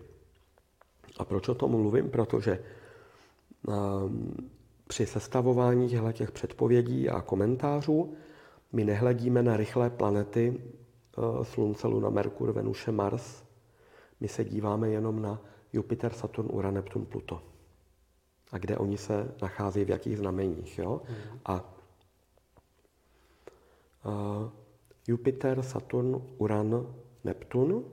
A 1.19 1.25
proč 1.25 1.49
o 1.49 1.55
tom 1.55 1.71
mluvím? 1.71 2.11
Protože 2.11 2.53
e, 2.53 2.63
při 4.89 5.07
sestavování 5.07 5.89
těch 6.13 6.31
předpovědí 6.31 7.09
a 7.09 7.21
komentářů 7.21 8.15
my 8.73 8.85
nehledíme 8.85 9.43
na 9.43 9.57
rychlé 9.57 9.91
planety 9.91 10.61
e, 10.61 11.45
Slunce, 11.45 11.87
Luna, 11.87 12.11
Merkur, 12.11 12.53
Venuše, 12.53 12.93
Mars. 12.93 13.45
My 14.21 14.29
se 14.29 14.45
díváme 14.45 14.89
jenom 14.91 15.23
na 15.23 15.43
Jupiter, 15.73 16.13
Saturn, 16.13 16.49
Uran, 16.53 16.75
Neptun, 16.75 17.07
Pluto. 17.07 17.43
A 18.53 18.59
kde 18.59 18.79
oni 18.79 18.99
se 18.99 19.35
nacházejí, 19.43 19.85
v 19.85 19.91
jakých 19.91 20.19
znameních. 20.19 20.79
Jo? 20.79 21.03
A 21.45 21.75
Jupiter, 25.09 25.63
Saturn, 25.63 26.23
Uran, 26.39 26.95
Neptun, 27.27 27.85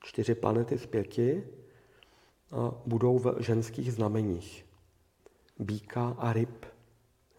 čtyři 0.00 0.34
planety 0.34 0.78
z 0.78 0.86
pěti, 0.86 1.44
budou 2.86 3.18
v 3.18 3.36
ženských 3.40 3.92
znameních. 3.92 4.66
Bíka 5.58 6.16
a 6.18 6.32
ryb. 6.32 6.66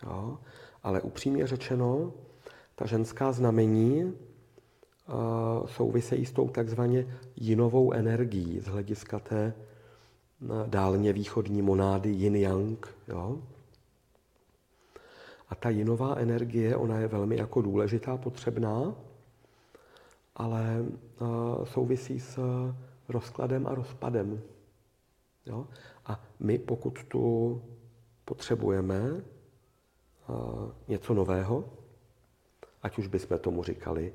Jo? 0.03 0.37
Ale 0.83 1.01
upřímně 1.01 1.47
řečeno, 1.47 2.13
ta 2.75 2.85
ženská 2.85 3.31
znamení 3.31 4.13
souvisejí 5.65 6.25
s 6.25 6.31
tou 6.31 6.49
takzvaně 6.49 7.17
jinovou 7.35 7.91
energií 7.91 8.59
z 8.59 8.65
hlediska 8.65 9.19
té 9.19 9.53
dálně 10.67 11.13
východní 11.13 11.61
monády 11.61 12.09
yin-yang. 12.09 12.77
Jo? 13.07 13.41
A 15.49 15.55
ta 15.55 15.69
jinová 15.69 16.15
energie, 16.15 16.75
ona 16.75 16.99
je 16.99 17.07
velmi 17.07 17.37
jako 17.37 17.61
důležitá, 17.61 18.17
potřebná, 18.17 18.95
ale 20.39 20.85
souvisí 21.63 22.19
s 22.19 22.39
rozkladem 23.09 23.67
a 23.67 23.75
rozpadem. 23.75 24.41
Jo? 25.45 25.67
A 26.05 26.23
my, 26.39 26.57
pokud 26.57 27.03
tu 27.03 27.61
potřebujeme 28.25 29.21
něco 30.87 31.13
nového, 31.13 31.65
ať 32.83 32.97
už 32.97 33.07
bychom 33.07 33.39
tomu 33.39 33.63
říkali 33.63 34.13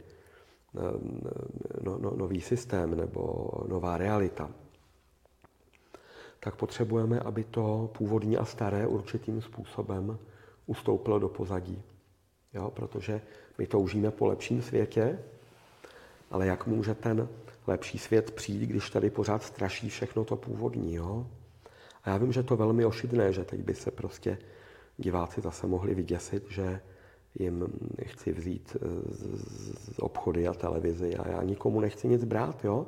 no, 1.82 1.98
no, 1.98 2.10
nový 2.16 2.40
systém 2.40 2.96
nebo 2.96 3.50
nová 3.68 3.98
realita, 3.98 4.50
tak 6.40 6.56
potřebujeme, 6.56 7.20
aby 7.20 7.44
to 7.44 7.90
původní 7.98 8.36
a 8.36 8.44
staré 8.44 8.86
určitým 8.86 9.42
způsobem 9.42 10.18
ustoupilo 10.66 11.18
do 11.18 11.28
pozadí. 11.28 11.82
Jo? 12.54 12.70
Protože 12.70 13.22
my 13.58 13.66
toužíme 13.66 14.10
po 14.10 14.26
lepším 14.26 14.62
světě, 14.62 15.18
ale 16.34 16.46
jak 16.46 16.66
může 16.66 16.94
ten 16.94 17.28
lepší 17.66 17.98
svět 17.98 18.30
přijít, 18.30 18.66
když 18.66 18.90
tady 18.90 19.10
pořád 19.10 19.42
straší 19.42 19.88
všechno 19.88 20.24
to 20.24 20.36
původní. 20.36 20.94
Jo? 20.94 21.26
A 22.04 22.10
já 22.10 22.16
vím, 22.16 22.32
že 22.32 22.42
to 22.42 22.56
velmi 22.56 22.84
ošidné, 22.84 23.32
že 23.32 23.44
teď 23.44 23.60
by 23.60 23.74
se 23.74 23.90
prostě 23.90 24.38
diváci 24.96 25.40
zase 25.40 25.66
mohli 25.66 25.94
vyděsit, 25.94 26.50
že 26.50 26.80
jim 27.34 27.66
chci 28.02 28.32
vzít 28.32 28.76
eh, 28.76 28.88
z 29.14 29.98
obchody 29.98 30.48
a 30.48 30.54
televizi 30.54 31.16
a 31.16 31.28
já 31.28 31.42
nikomu 31.42 31.80
nechci 31.80 32.08
nic 32.08 32.24
brát, 32.24 32.64
jo? 32.64 32.86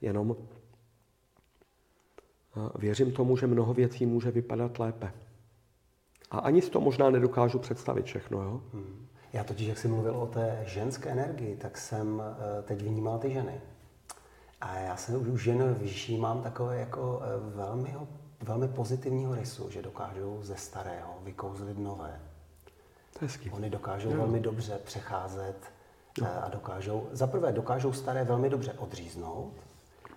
jenom 0.00 0.36
věřím 2.78 3.12
tomu, 3.12 3.36
že 3.36 3.46
mnoho 3.46 3.74
věcí 3.74 4.06
může 4.06 4.30
vypadat 4.30 4.78
lépe. 4.78 5.12
A 6.30 6.38
ani 6.38 6.62
si 6.62 6.70
to 6.70 6.80
možná 6.80 7.10
nedokážu 7.10 7.58
představit 7.58 8.06
všechno. 8.06 8.42
Jo? 8.42 8.62
Hmm. 8.72 9.06
Já 9.34 9.44
totiž, 9.44 9.66
jak 9.68 9.78
jsi 9.78 9.88
mluvil 9.88 10.16
o 10.16 10.26
té 10.26 10.62
ženské 10.66 11.10
energii, 11.10 11.56
tak 11.56 11.78
jsem 11.78 12.22
eh, 12.22 12.62
teď 12.62 12.82
vnímal 12.82 13.18
ty 13.18 13.32
ženy. 13.32 13.60
A 14.60 14.78
já 14.78 14.96
se 14.96 15.16
už 15.16 15.42
žen 15.42 15.76
všímám 15.86 16.42
takové 16.42 16.80
jako 16.80 17.22
eh, 17.22 17.56
velmi, 17.56 17.96
velmi 18.42 18.68
pozitivního 18.68 19.34
rysu, 19.34 19.70
že 19.70 19.82
dokážou 19.82 20.38
ze 20.42 20.56
starého 20.56 21.18
vykouzlit 21.22 21.78
nové. 21.78 22.20
Je 23.22 23.52
Oni 23.52 23.70
dokážou 23.70 24.10
jo. 24.10 24.16
velmi 24.16 24.40
dobře 24.40 24.78
přecházet 24.84 25.56
jo. 26.18 26.26
Eh, 26.26 26.40
a 26.40 26.48
dokážou, 26.48 27.08
zaprvé 27.12 27.52
dokážou 27.52 27.92
staré 27.92 28.24
velmi 28.24 28.50
dobře 28.50 28.72
odříznout, 28.72 29.52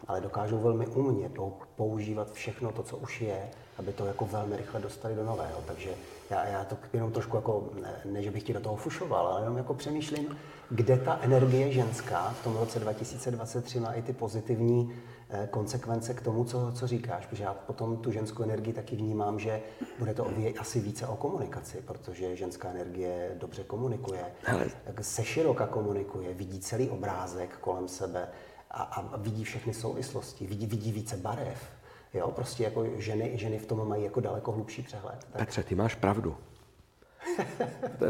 ale 0.07 0.21
dokážou 0.21 0.57
velmi 0.57 0.87
umně 0.87 1.31
používat 1.75 2.31
všechno 2.31 2.71
to, 2.71 2.83
co 2.83 2.97
už 2.97 3.21
je, 3.21 3.49
aby 3.77 3.93
to 3.93 4.05
jako 4.05 4.25
velmi 4.25 4.57
rychle 4.57 4.79
dostali 4.79 5.15
do 5.15 5.25
nového. 5.25 5.63
Takže 5.67 5.89
já, 6.29 6.45
já 6.45 6.63
to 6.63 6.77
jenom 6.93 7.11
trošku 7.11 7.35
jako, 7.35 7.69
ne, 7.81 7.93
ne, 8.05 8.23
že 8.23 8.31
bych 8.31 8.43
ti 8.43 8.53
do 8.53 8.59
toho 8.59 8.75
fušoval, 8.75 9.27
ale 9.27 9.41
jenom 9.41 9.57
jako 9.57 9.73
přemýšlím, 9.73 10.37
kde 10.69 10.97
ta 10.97 11.19
energie 11.21 11.71
ženská 11.71 12.29
v 12.29 12.43
tom 12.43 12.57
roce 12.57 12.79
2023 12.79 13.79
má 13.79 13.93
i 13.93 14.01
ty 14.01 14.13
pozitivní 14.13 14.93
eh, 15.29 15.47
konsekvence 15.51 16.13
k 16.13 16.21
tomu, 16.21 16.43
co, 16.43 16.71
co 16.71 16.87
říkáš, 16.87 17.25
protože 17.25 17.43
já 17.43 17.53
potom 17.53 17.97
tu 17.97 18.11
ženskou 18.11 18.43
energii 18.43 18.73
taky 18.73 18.95
vnímám, 18.95 19.39
že 19.39 19.61
bude 19.99 20.13
to 20.13 20.27
asi 20.59 20.79
více 20.79 21.07
o 21.07 21.15
komunikaci, 21.15 21.81
protože 21.87 22.35
ženská 22.35 22.69
energie 22.69 23.31
dobře 23.39 23.63
komunikuje, 23.63 24.25
Ale... 24.47 24.65
se 25.01 25.23
široka 25.23 25.67
komunikuje, 25.67 26.33
vidí 26.33 26.59
celý 26.59 26.89
obrázek 26.89 27.57
kolem 27.57 27.87
sebe, 27.87 28.27
a, 28.71 28.83
a 28.83 29.17
vidí 29.17 29.43
všechny 29.43 29.73
souvislosti, 29.73 30.47
vidí, 30.47 30.67
vidí 30.67 30.91
více 30.91 31.17
barev. 31.17 31.71
Jo, 32.13 32.31
prostě 32.31 32.63
jako 32.63 32.85
ženy, 32.95 33.31
ženy 33.37 33.59
v 33.59 33.65
tom 33.65 33.87
mají 33.87 34.03
jako 34.03 34.19
daleko 34.19 34.51
hlubší 34.51 34.81
přehled. 34.81 35.27
Tak. 35.31 35.41
Petře, 35.41 35.63
ty 35.63 35.75
máš 35.75 35.95
pravdu. 35.95 36.37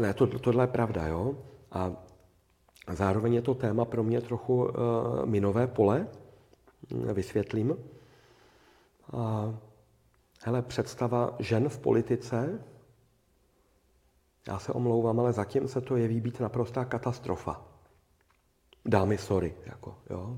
ne, 0.00 0.14
to, 0.14 0.26
tohle 0.26 0.64
je 0.64 0.68
pravda, 0.68 1.06
jo. 1.06 1.34
A 1.72 1.92
zároveň 2.92 3.34
je 3.34 3.42
to 3.42 3.54
téma 3.54 3.84
pro 3.84 4.02
mě 4.02 4.20
trochu 4.20 4.64
uh, 4.64 4.70
minové 5.24 5.66
pole, 5.66 6.06
vysvětlím. 7.12 7.76
A, 9.16 9.54
hele, 10.44 10.62
představa 10.62 11.36
žen 11.38 11.68
v 11.68 11.78
politice, 11.78 12.64
já 14.48 14.58
se 14.58 14.72
omlouvám, 14.72 15.20
ale 15.20 15.32
zatím 15.32 15.68
se 15.68 15.80
to 15.80 15.96
jeví 15.96 16.20
být 16.20 16.40
naprostá 16.40 16.84
katastrofa. 16.84 17.62
Dámy, 18.88 19.18
sorry, 19.18 19.54
jako, 19.66 19.94
jo. 20.10 20.36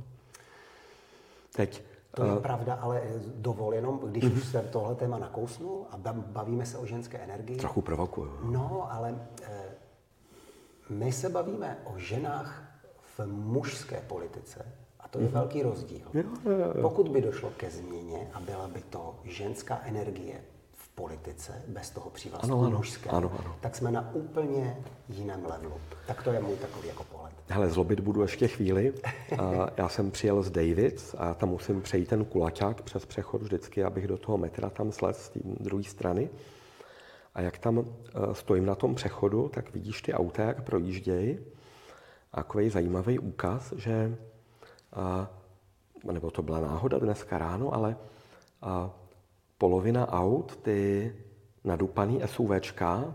Teď, 1.57 1.83
to 2.15 2.25
je 2.25 2.33
uh, 2.33 2.39
pravda, 2.39 2.75
ale 2.75 3.03
dovol 3.35 3.75
jenom, 3.75 3.99
když 3.99 4.25
už 4.25 4.45
se 4.45 4.63
tohle 4.63 4.95
téma 4.95 5.19
nakousnul 5.19 5.87
a 5.91 5.97
bavíme 6.13 6.67
se 6.67 6.79
o 6.79 6.87
ženské 6.87 7.19
energii. 7.19 7.57
Trochu 7.57 7.83
provokuju. 7.83 8.39
No, 8.43 8.93
ale 8.93 9.29
e, 9.43 9.61
my 10.89 11.13
se 11.13 11.29
bavíme 11.29 11.79
o 11.85 11.99
ženách 11.99 12.63
v 13.17 13.27
mužské 13.27 14.01
politice 14.01 14.67
a 15.01 15.09
to 15.09 15.19
je 15.19 15.29
uh-huh. 15.29 15.33
velký 15.33 15.63
rozdíl. 15.63 16.07
Jo, 16.15 16.23
jo, 16.45 16.51
jo. 16.51 16.83
Pokud 16.83 17.09
by 17.09 17.21
došlo 17.21 17.51
ke 17.51 17.71
změně 17.71 18.31
a 18.33 18.41
byla 18.41 18.69
by 18.69 18.81
to 18.81 19.15
ženská 19.25 19.81
energie 19.85 20.41
politice, 21.01 21.63
bez 21.69 21.91
toho 21.91 22.11
přívlastku 22.11 22.53
ano, 22.53 22.67
ano, 22.67 22.77
mužského, 22.77 23.17
ano, 23.17 23.33
ano. 23.39 23.57
tak 23.61 23.77
jsme 23.77 23.91
na 23.91 24.15
úplně 24.15 24.77
jiném 25.09 25.47
levelu. 25.47 25.75
Tak 26.07 26.23
to 26.23 26.33
je 26.33 26.41
můj 26.41 26.57
takový 26.57 26.89
jako 26.89 27.05
pohled. 27.05 27.33
Hele, 27.49 27.71
zlobit 27.71 28.01
budu 28.01 28.23
ještě 28.23 28.49
chvíli. 28.49 28.95
Já 29.77 29.89
jsem 29.89 30.11
přijel 30.11 30.43
z 30.43 30.51
Davids 30.51 31.15
a 31.19 31.35
tam 31.35 31.49
musím 31.49 31.83
přejít 31.83 32.09
ten 32.09 32.25
kulaťák 32.25 32.83
přes 32.83 33.07
přechod 33.07 33.43
vždycky, 33.43 33.85
abych 33.85 34.07
do 34.07 34.19
toho 34.19 34.39
metra 34.39 34.71
tam 34.71 34.93
slez 34.93 35.25
z 35.25 35.29
té 35.29 35.41
druhé 35.45 35.85
strany. 35.85 36.31
A 37.35 37.41
jak 37.41 37.59
tam 37.59 37.79
eh, 37.79 38.35
stojím 38.35 38.67
na 38.67 38.75
tom 38.75 38.95
přechodu, 38.95 39.49
tak 39.49 39.73
vidíš 39.73 40.03
ty 40.03 40.15
auta, 40.15 40.43
jak 40.43 40.63
projíždějí. 40.63 41.39
A 42.33 42.37
takový 42.37 42.71
zajímavý 42.71 43.19
úkaz, 43.19 43.73
že, 43.77 44.17
nebo 46.13 46.31
to 46.31 46.43
byla 46.43 46.61
náhoda 46.61 46.99
dneska 46.99 47.39
ráno, 47.39 47.75
ale 47.75 47.97
polovina 49.61 50.09
aut, 50.09 50.57
ty 50.57 51.13
nadupaný 51.65 52.21
SUVčka 52.27 53.15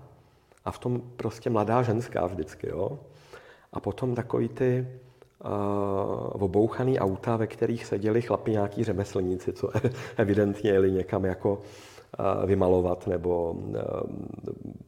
a 0.66 0.72
v 0.72 0.80
tom 0.80 1.02
prostě 1.18 1.50
mladá 1.50 1.82
ženská 1.82 2.26
vždycky, 2.26 2.70
jo. 2.70 3.00
A 3.74 3.80
potom 3.80 4.16
takový 4.16 4.50
ty 4.50 4.88
uh, 5.46 5.50
obouchaný 6.44 7.00
auta, 7.00 7.38
ve 7.38 7.48
kterých 7.48 7.86
seděli 7.86 8.22
chlapi 8.22 8.52
nějaký 8.52 8.84
řemeslníci, 8.84 9.54
co 9.54 9.70
evidentně 10.18 10.72
jeli 10.72 10.92
někam 10.92 11.26
jako 11.26 11.54
uh, 11.54 12.46
vymalovat 12.46 13.08
nebo 13.08 13.52
uh, 13.52 13.76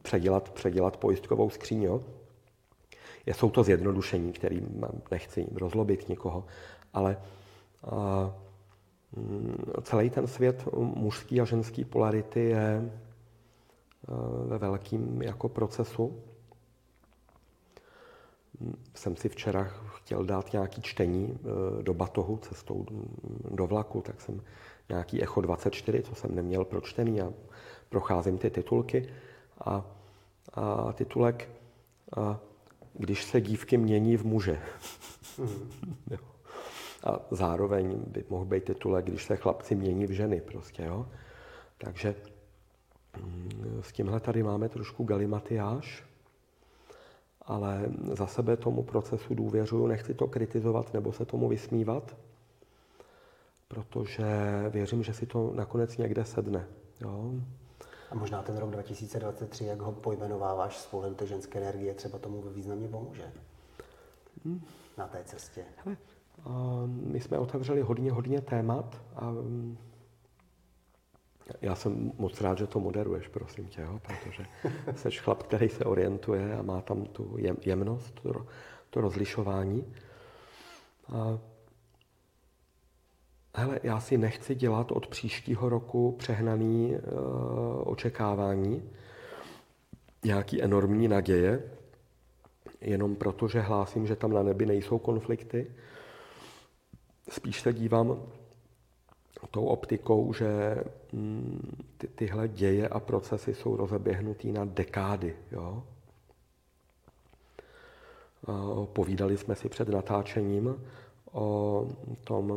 předělat, 0.02 0.50
předělat 0.50 0.96
pojistkovou 0.96 1.50
skříň, 1.50 1.82
jo. 1.82 2.02
Jsou 3.26 3.50
to 3.50 3.62
zjednodušení, 3.62 4.32
kterým 4.32 4.84
nechci 5.10 5.46
rozlobit 5.54 6.08
nikoho, 6.08 6.44
ale 6.94 7.16
uh, 7.92 8.47
celý 9.82 10.10
ten 10.10 10.26
svět 10.26 10.68
mužský 10.76 11.40
a 11.40 11.44
ženský 11.44 11.84
polarity 11.84 12.40
je 12.40 12.90
ve 14.46 14.58
velkým 14.58 15.22
jako 15.22 15.48
procesu. 15.48 16.22
Jsem 18.94 19.16
si 19.16 19.28
včera 19.28 19.64
chtěl 19.64 20.24
dát 20.24 20.52
nějaký 20.52 20.82
čtení 20.82 21.38
do 21.82 21.94
batohu 21.94 22.36
cestou 22.36 22.86
do 23.50 23.66
vlaku, 23.66 24.00
tak 24.00 24.20
jsem 24.20 24.40
nějaký 24.88 25.22
Echo 25.22 25.40
24, 25.40 26.02
co 26.02 26.14
jsem 26.14 26.34
neměl 26.34 26.64
pročtený 26.64 27.20
a 27.20 27.32
procházím 27.88 28.38
ty 28.38 28.50
titulky 28.50 29.08
a, 29.60 29.84
a 30.54 30.92
titulek 30.92 31.48
a, 32.16 32.38
Když 32.94 33.24
se 33.24 33.40
dívky 33.40 33.76
mění 33.76 34.16
v 34.16 34.24
muže. 34.24 34.60
Mm. 35.38 35.70
A 37.04 37.20
zároveň 37.30 38.02
by 38.06 38.24
mohl 38.28 38.44
být 38.44 38.64
titulek, 38.64 39.04
když 39.04 39.24
se 39.24 39.36
chlapci 39.36 39.74
mění 39.74 40.06
v 40.06 40.10
ženy 40.10 40.40
prostě, 40.40 40.82
jo. 40.82 41.06
Takže 41.78 42.14
mm, 43.22 43.80
s 43.80 43.92
tímhle 43.92 44.20
tady 44.20 44.42
máme 44.42 44.68
trošku 44.68 45.04
galimatiáž, 45.04 46.04
ale 47.42 47.90
za 48.12 48.26
sebe 48.26 48.56
tomu 48.56 48.82
procesu 48.82 49.34
důvěřuju, 49.34 49.86
nechci 49.86 50.14
to 50.14 50.26
kritizovat 50.26 50.94
nebo 50.94 51.12
se 51.12 51.24
tomu 51.24 51.48
vysmívat, 51.48 52.16
protože 53.68 54.26
věřím, 54.70 55.02
že 55.02 55.14
si 55.14 55.26
to 55.26 55.52
nakonec 55.54 55.96
někde 55.96 56.24
sedne. 56.24 56.66
Jo? 57.00 57.32
A 58.10 58.14
možná 58.14 58.42
ten 58.42 58.56
rok 58.56 58.70
2023, 58.70 59.64
jak 59.64 59.80
ho 59.80 59.92
pojmenováváš 59.92 60.78
z 60.78 60.86
pohledu 60.86 61.14
té 61.14 61.26
ženské 61.26 61.58
energie, 61.58 61.94
třeba 61.94 62.18
tomu 62.18 62.42
významně 62.42 62.88
pomůže 62.88 63.32
hmm. 64.44 64.60
na 64.98 65.08
té 65.08 65.24
cestě. 65.24 65.64
Hele, 65.84 65.96
my 66.86 67.20
jsme 67.20 67.38
otevřeli 67.38 67.80
hodně, 67.80 68.12
hodně 68.12 68.40
témat 68.40 69.02
a 69.16 69.30
mm, 69.30 69.78
já 71.60 71.74
jsem 71.74 72.12
moc 72.18 72.40
rád, 72.40 72.58
že 72.58 72.66
to 72.66 72.80
moderuješ, 72.80 73.28
prosím 73.28 73.66
tě, 73.66 73.80
jo, 73.80 74.00
protože 74.02 74.46
jsi 74.94 75.10
chlap, 75.10 75.42
který 75.42 75.68
se 75.68 75.84
orientuje 75.84 76.56
a 76.58 76.62
má 76.62 76.80
tam 76.80 77.04
tu 77.04 77.36
jemnost, 77.64 78.20
to, 78.22 78.46
to 78.90 79.00
rozlišování. 79.00 79.92
A, 81.12 81.38
hele, 83.54 83.80
já 83.82 84.00
si 84.00 84.18
nechci 84.18 84.54
dělat 84.54 84.92
od 84.92 85.06
příštího 85.06 85.68
roku 85.68 86.12
přehnaný 86.18 86.94
uh, 86.94 86.98
očekávání, 87.84 88.82
nějaký 90.24 90.62
enormní 90.62 91.08
naděje, 91.08 91.62
jenom 92.80 93.16
proto, 93.16 93.48
že 93.48 93.60
hlásím, 93.60 94.06
že 94.06 94.16
tam 94.16 94.32
na 94.32 94.42
nebi 94.42 94.66
nejsou 94.66 94.98
konflikty, 94.98 95.66
spíš 97.30 97.60
se 97.60 97.72
dívám 97.72 98.22
tou 99.50 99.64
optikou, 99.64 100.32
že 100.32 100.76
mm, 101.12 101.76
ty, 101.98 102.08
tyhle 102.08 102.48
děje 102.48 102.88
a 102.88 103.00
procesy 103.00 103.54
jsou 103.54 103.76
rozeběhnutý 103.76 104.52
na 104.52 104.64
dekády. 104.64 105.36
Jo? 105.52 105.82
Povídali 108.92 109.36
jsme 109.36 109.54
si 109.54 109.68
před 109.68 109.88
natáčením 109.88 110.84
o 111.32 111.86
tom 112.24 112.52
e, 112.52 112.56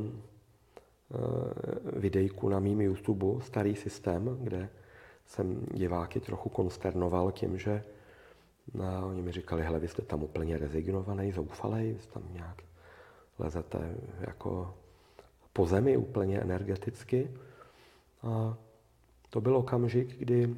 videjku 1.99 2.49
na 2.49 2.59
mým 2.59 2.81
YouTube, 2.81 3.43
starý 3.43 3.75
systém, 3.75 4.37
kde 4.41 4.69
jsem 5.25 5.65
diváky 5.73 6.19
trochu 6.19 6.49
konsternoval 6.49 7.31
tím, 7.31 7.57
že 7.57 7.83
no, 8.73 9.07
oni 9.07 9.21
mi 9.21 9.31
říkali, 9.31 9.63
hele, 9.63 9.79
vy 9.79 9.87
jste 9.87 10.01
tam 10.01 10.23
úplně 10.23 10.57
rezignovaný, 10.57 11.31
zoufalej, 11.31 11.97
jste 11.99 12.13
tam 12.13 12.23
nějak 12.33 12.61
lezete 13.39 13.95
jako 14.19 14.73
po 15.53 15.65
zemi 15.65 15.97
úplně 15.97 16.39
energeticky. 16.39 17.31
A 18.23 18.57
to 19.29 19.41
byl 19.41 19.57
okamžik, 19.57 20.17
kdy 20.17 20.55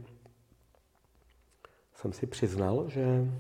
jsem 1.94 2.14
si 2.14 2.28
přiznal, 2.28 2.90
že 2.90 3.32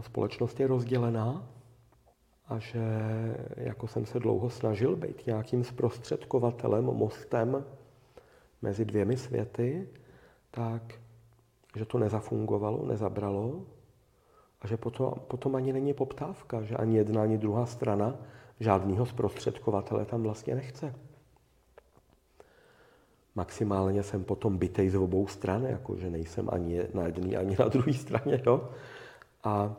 společnost 0.00 0.60
je 0.60 0.66
rozdělená 0.66 1.48
a 2.48 2.58
že 2.58 2.82
jako 3.56 3.88
jsem 3.88 4.06
se 4.06 4.18
dlouho 4.18 4.50
snažil 4.50 4.96
být 4.96 5.26
nějakým 5.26 5.64
zprostředkovatelem, 5.64 6.84
mostem 6.84 7.64
mezi 8.62 8.84
dvěmi 8.84 9.16
světy, 9.16 9.88
tak 10.50 10.82
že 11.76 11.84
to 11.84 11.98
nezafungovalo, 11.98 12.86
nezabralo 12.86 13.62
a 14.62 14.66
že 14.66 14.76
potom, 14.76 15.14
potom 15.28 15.56
ani 15.56 15.72
není 15.72 15.94
poptávka, 15.94 16.62
že 16.62 16.76
ani 16.76 16.96
jedna, 16.96 17.22
ani 17.22 17.38
druhá 17.38 17.66
strana 17.66 18.16
žádného 18.60 19.06
zprostředkovatele 19.06 20.04
tam 20.04 20.22
vlastně 20.22 20.54
nechce. 20.54 20.94
Maximálně 23.34 24.02
jsem 24.02 24.24
potom 24.24 24.58
bytej 24.58 24.90
z 24.90 24.96
obou 24.96 25.26
stran, 25.26 25.64
jako 25.64 25.96
že 25.96 26.10
nejsem 26.10 26.48
ani 26.52 26.82
na 26.94 27.06
jedné, 27.06 27.36
ani 27.36 27.56
na 27.58 27.68
druhé 27.68 27.92
straně. 27.92 28.42
Jo? 28.46 28.68
A, 29.44 29.50
a 29.50 29.76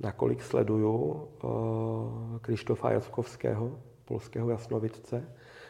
nakolik 0.00 0.42
sleduju 0.42 0.94
uh, 0.94 2.38
Krištofa 2.40 2.90
Jackovského, 2.90 3.78
polského 4.04 4.50
jasnovidce, 4.50 5.28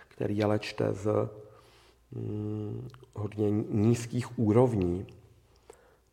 který 0.09 0.45
ale 0.45 0.59
čte 0.59 0.93
z 0.93 1.29
hm, 2.12 2.88
hodně 3.14 3.51
nízkých 3.71 4.38
úrovní 4.38 5.07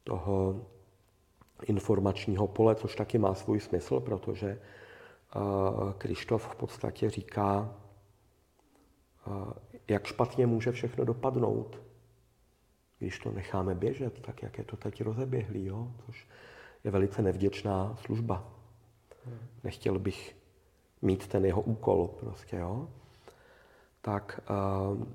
toho 0.05 0.65
informačního 1.63 2.47
pole, 2.47 2.75
což 2.75 2.95
taky 2.95 3.17
má 3.17 3.33
svůj 3.33 3.59
smysl, 3.59 3.99
protože 3.99 4.49
eh, 4.49 5.39
Krištof 5.97 6.47
v 6.47 6.55
podstatě 6.55 7.09
říká, 7.09 7.75
eh, 9.27 9.31
jak 9.87 10.07
špatně 10.07 10.47
může 10.47 10.71
všechno 10.71 11.05
dopadnout, 11.05 11.81
když 12.99 13.19
to 13.19 13.31
necháme 13.31 13.75
běžet, 13.75 14.21
tak 14.21 14.43
jak 14.43 14.57
je 14.57 14.63
to 14.63 14.77
teď 14.77 15.01
rozeběhlý, 15.01 15.65
jo? 15.65 15.91
což 16.05 16.27
je 16.84 16.91
velice 16.91 17.21
nevděčná 17.21 17.95
služba. 17.95 18.51
Nechtěl 19.63 19.99
bych 19.99 20.36
mít 21.01 21.27
ten 21.27 21.45
jeho 21.45 21.61
úkol 21.61 22.07
prostě, 22.07 22.55
jo? 22.55 22.89
Tak 24.01 24.41
uh, 24.49 25.07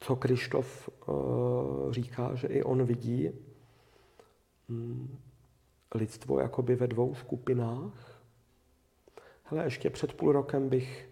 co 0.00 0.16
Krištof 0.16 0.88
uh, 1.08 1.92
říká, 1.92 2.34
že 2.34 2.48
i 2.48 2.62
on 2.62 2.84
vidí 2.84 3.30
um, 4.68 5.18
lidstvo 5.94 6.40
jakoby 6.40 6.74
ve 6.74 6.86
dvou 6.86 7.14
skupinách. 7.14 8.22
Hele, 9.42 9.64
ještě 9.64 9.90
před 9.90 10.12
půl 10.12 10.32
rokem 10.32 10.68
bych 10.68 11.08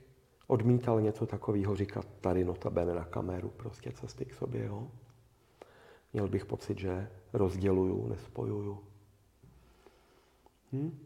odmítal 0.46 1.00
něco 1.00 1.26
takového 1.26 1.76
říkat 1.76 2.06
tady 2.20 2.44
notabene 2.44 2.94
na 2.94 3.04
kameru, 3.04 3.48
prostě 3.48 3.92
cesty 3.92 4.24
k 4.24 4.34
sobě, 4.34 4.64
jo. 4.64 4.90
Měl 6.12 6.28
bych 6.28 6.46
pocit, 6.46 6.78
že 6.78 7.10
rozděluju, 7.32 8.08
nespojuju. 8.08 8.84
Hm? 10.72 10.98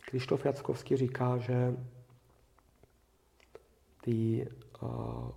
Krištof 0.00 0.44
Jackovský 0.44 0.96
říká, 0.96 1.38
že 1.38 1.76
ty 4.00 4.48
uh, 4.82 5.30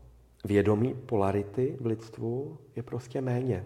vědomí 0.44 0.94
polarity 0.94 1.78
v 1.82 1.86
lidstvu 1.86 2.58
je 2.76 2.84
prostě 2.84 3.22
méně. 3.22 3.66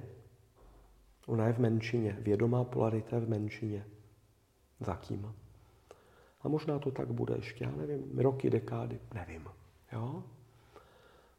Ona 1.27 1.47
je 1.47 1.53
v 1.53 1.59
menšině. 1.59 2.17
Vědomá 2.19 2.63
polarita 2.63 3.15
je 3.15 3.21
v 3.21 3.29
menšině. 3.29 3.85
Zatím. 4.79 5.35
A 6.41 6.47
možná 6.47 6.79
to 6.79 6.91
tak 6.91 7.07
bude 7.07 7.35
ještě, 7.35 7.63
já 7.63 7.71
nevím, 7.71 8.19
roky, 8.19 8.49
dekády, 8.49 8.99
nevím. 9.13 9.47
Jo? 9.91 10.23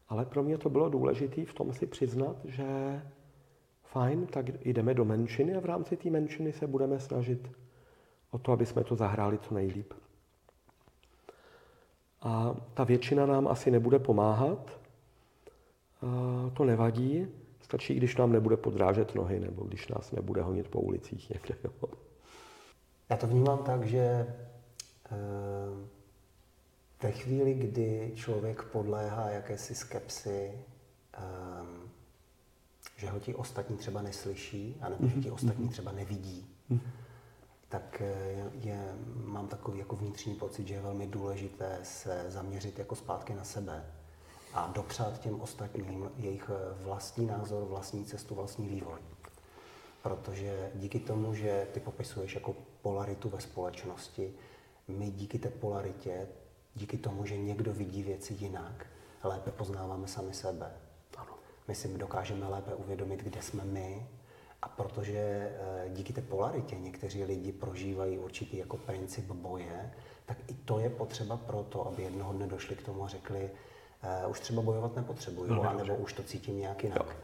Ale 0.09 0.25
pro 0.25 0.43
mě 0.43 0.57
to 0.57 0.69
bylo 0.69 0.89
důležité 0.89 1.45
v 1.45 1.53
tom 1.53 1.73
si 1.73 1.85
přiznat, 1.85 2.35
že 2.45 3.01
fajn, 3.83 4.27
tak 4.27 4.65
jdeme 4.65 4.93
do 4.93 5.05
menšiny 5.05 5.55
a 5.55 5.59
v 5.59 5.65
rámci 5.65 5.97
té 5.97 6.09
menšiny 6.09 6.53
se 6.53 6.67
budeme 6.67 6.99
snažit 6.99 7.51
o 8.31 8.37
to, 8.37 8.51
aby 8.51 8.65
jsme 8.65 8.83
to 8.83 8.95
zahráli 8.95 9.37
co 9.37 9.53
nejlíp. 9.53 9.93
A 12.21 12.55
ta 12.73 12.83
většina 12.83 13.25
nám 13.25 13.47
asi 13.47 13.71
nebude 13.71 13.99
pomáhat, 13.99 14.78
to 16.53 16.65
nevadí, 16.65 17.27
stačí, 17.61 17.95
když 17.95 18.15
nám 18.15 18.31
nebude 18.31 18.57
podrážet 18.57 19.15
nohy 19.15 19.39
nebo 19.39 19.63
když 19.63 19.87
nás 19.87 20.11
nebude 20.11 20.41
honit 20.41 20.67
po 20.67 20.81
ulicích 20.81 21.29
někde. 21.29 21.55
Jo. 21.63 21.89
Já 23.09 23.17
to 23.17 23.27
vnímám 23.27 23.57
tak, 23.57 23.85
že 23.85 23.99
eh, 23.99 25.15
ve 27.03 27.11
chvíli, 27.11 27.53
kdy 27.53 28.11
člověk 28.15 28.63
podléhá 28.63 29.29
jakési 29.29 29.75
skepsy, 29.75 30.53
eh, 31.13 31.21
že 32.97 33.09
ho 33.09 33.19
ti 33.19 33.35
ostatní 33.35 33.77
třeba 33.77 34.01
neslyší, 34.01 34.77
anebo 34.81 35.07
že 35.07 35.21
ti 35.21 35.31
ostatní 35.31 35.63
mhm. 35.63 35.71
třeba 35.71 35.91
nevidí, 35.91 36.47
mhm. 36.69 36.81
tak 37.69 38.01
eh, 38.01 38.51
je, 38.53 38.95
mám 39.25 39.47
takový 39.47 39.79
jako 39.79 39.95
vnitřní 39.95 40.35
pocit, 40.35 40.67
že 40.67 40.73
je 40.73 40.81
velmi 40.81 41.07
důležité 41.07 41.79
se 41.83 42.25
zaměřit 42.27 42.79
jako 42.79 42.95
zpátky 42.95 43.33
na 43.33 43.43
sebe 43.43 43.85
a 44.53 44.67
dopřát 44.67 45.19
těm 45.19 45.41
ostatním 45.41 46.11
jejich 46.17 46.51
vlastní 46.81 47.25
názor, 47.25 47.63
vlastní 47.63 48.05
cestu, 48.05 48.35
vlastní 48.35 48.67
vývoj. 48.67 48.99
Protože 50.03 50.71
díky 50.75 50.99
tomu, 50.99 51.33
že 51.33 51.67
ty 51.73 51.79
popisuješ 51.79 52.35
jako 52.35 52.55
polaritu 52.81 53.29
ve 53.29 53.41
společnosti, 53.41 54.33
my 54.87 55.11
díky 55.11 55.39
té 55.39 55.49
polaritě, 55.49 56.27
díky 56.75 56.97
tomu, 56.97 57.25
že 57.25 57.37
někdo 57.37 57.73
vidí 57.73 58.03
věci 58.03 58.33
jinak, 58.33 58.85
lépe 59.23 59.51
poznáváme 59.51 60.07
sami 60.07 60.33
sebe. 60.33 60.71
Ano. 61.17 61.33
My 61.67 61.75
si 61.75 61.97
dokážeme 61.97 62.47
lépe 62.47 62.75
uvědomit, 62.75 63.23
kde 63.23 63.41
jsme 63.41 63.63
my, 63.65 64.07
a 64.61 64.69
protože 64.69 65.19
eh, 65.19 65.89
díky 65.89 66.13
té 66.13 66.21
polaritě 66.21 66.75
někteří 66.75 67.23
lidi 67.23 67.51
prožívají 67.51 68.17
určitý 68.17 68.57
jako 68.57 68.77
princip 68.77 69.25
boje, 69.25 69.91
tak 70.25 70.37
i 70.47 70.53
to 70.53 70.79
je 70.79 70.89
potřeba 70.89 71.37
proto, 71.37 71.87
aby 71.87 72.03
jednoho 72.03 72.33
dne 72.33 72.47
došli 72.47 72.75
k 72.75 72.83
tomu 72.85 73.03
a 73.03 73.07
řekli, 73.07 73.51
uh, 74.23 74.31
už 74.31 74.39
třeba 74.39 74.61
bojovat 74.61 74.95
nepotřebuju, 74.95 75.53
no, 75.53 75.69
anebo 75.69 75.95
už 75.95 76.13
to 76.13 76.23
cítím 76.23 76.59
nějak 76.59 76.83
jinak. 76.83 77.05
Jo. 77.07 77.15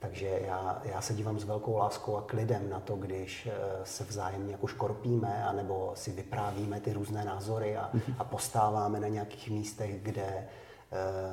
Takže 0.00 0.40
já, 0.46 0.82
já 0.84 1.00
se 1.00 1.14
dívám 1.14 1.38
s 1.38 1.44
velkou 1.44 1.76
láskou 1.76 2.16
a 2.16 2.22
klidem 2.22 2.70
na 2.70 2.80
to, 2.80 2.96
když 2.96 3.46
eh, 3.46 3.52
se 3.84 4.04
vzájemně 4.04 4.52
jako 4.52 4.66
škorpíme, 4.66 5.44
anebo 5.44 5.92
si 5.94 6.10
vyprávíme 6.10 6.80
ty 6.80 6.92
různé 6.92 7.24
názory 7.24 7.76
a, 7.76 7.90
mhm. 7.92 8.14
a 8.18 8.24
postáváme 8.24 9.00
na 9.00 9.08
nějakých 9.08 9.50
místech, 9.50 10.02
kde 10.02 10.48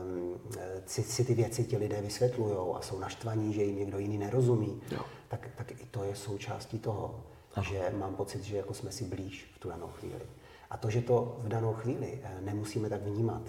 um, 0.01 0.39
si, 0.85 1.03
si 1.03 1.25
ty 1.25 1.33
věci 1.33 1.63
ti 1.63 1.77
lidé 1.77 2.01
vysvětlují 2.01 2.75
a 2.75 2.81
jsou 2.81 2.99
naštvaní, 2.99 3.53
že 3.53 3.63
jim 3.63 3.77
někdo 3.77 3.99
jiný 3.99 4.17
nerozumí, 4.17 4.81
jo. 4.91 5.01
tak, 5.27 5.49
tak 5.55 5.71
i 5.71 5.85
to 5.91 6.03
je 6.03 6.15
součástí 6.15 6.79
toho, 6.79 7.23
Aha. 7.55 7.65
že 7.71 7.93
mám 7.97 8.15
pocit, 8.15 8.43
že 8.43 8.57
jako 8.57 8.73
jsme 8.73 8.91
si 8.91 9.03
blíž 9.03 9.51
v 9.55 9.59
tu 9.59 9.69
danou 9.69 9.87
chvíli. 9.87 10.21
A 10.69 10.77
to, 10.77 10.89
že 10.89 11.01
to 11.01 11.37
v 11.39 11.47
danou 11.47 11.73
chvíli 11.73 12.19
eh, 12.23 12.41
nemusíme 12.41 12.89
tak 12.89 13.01
vnímat, 13.01 13.41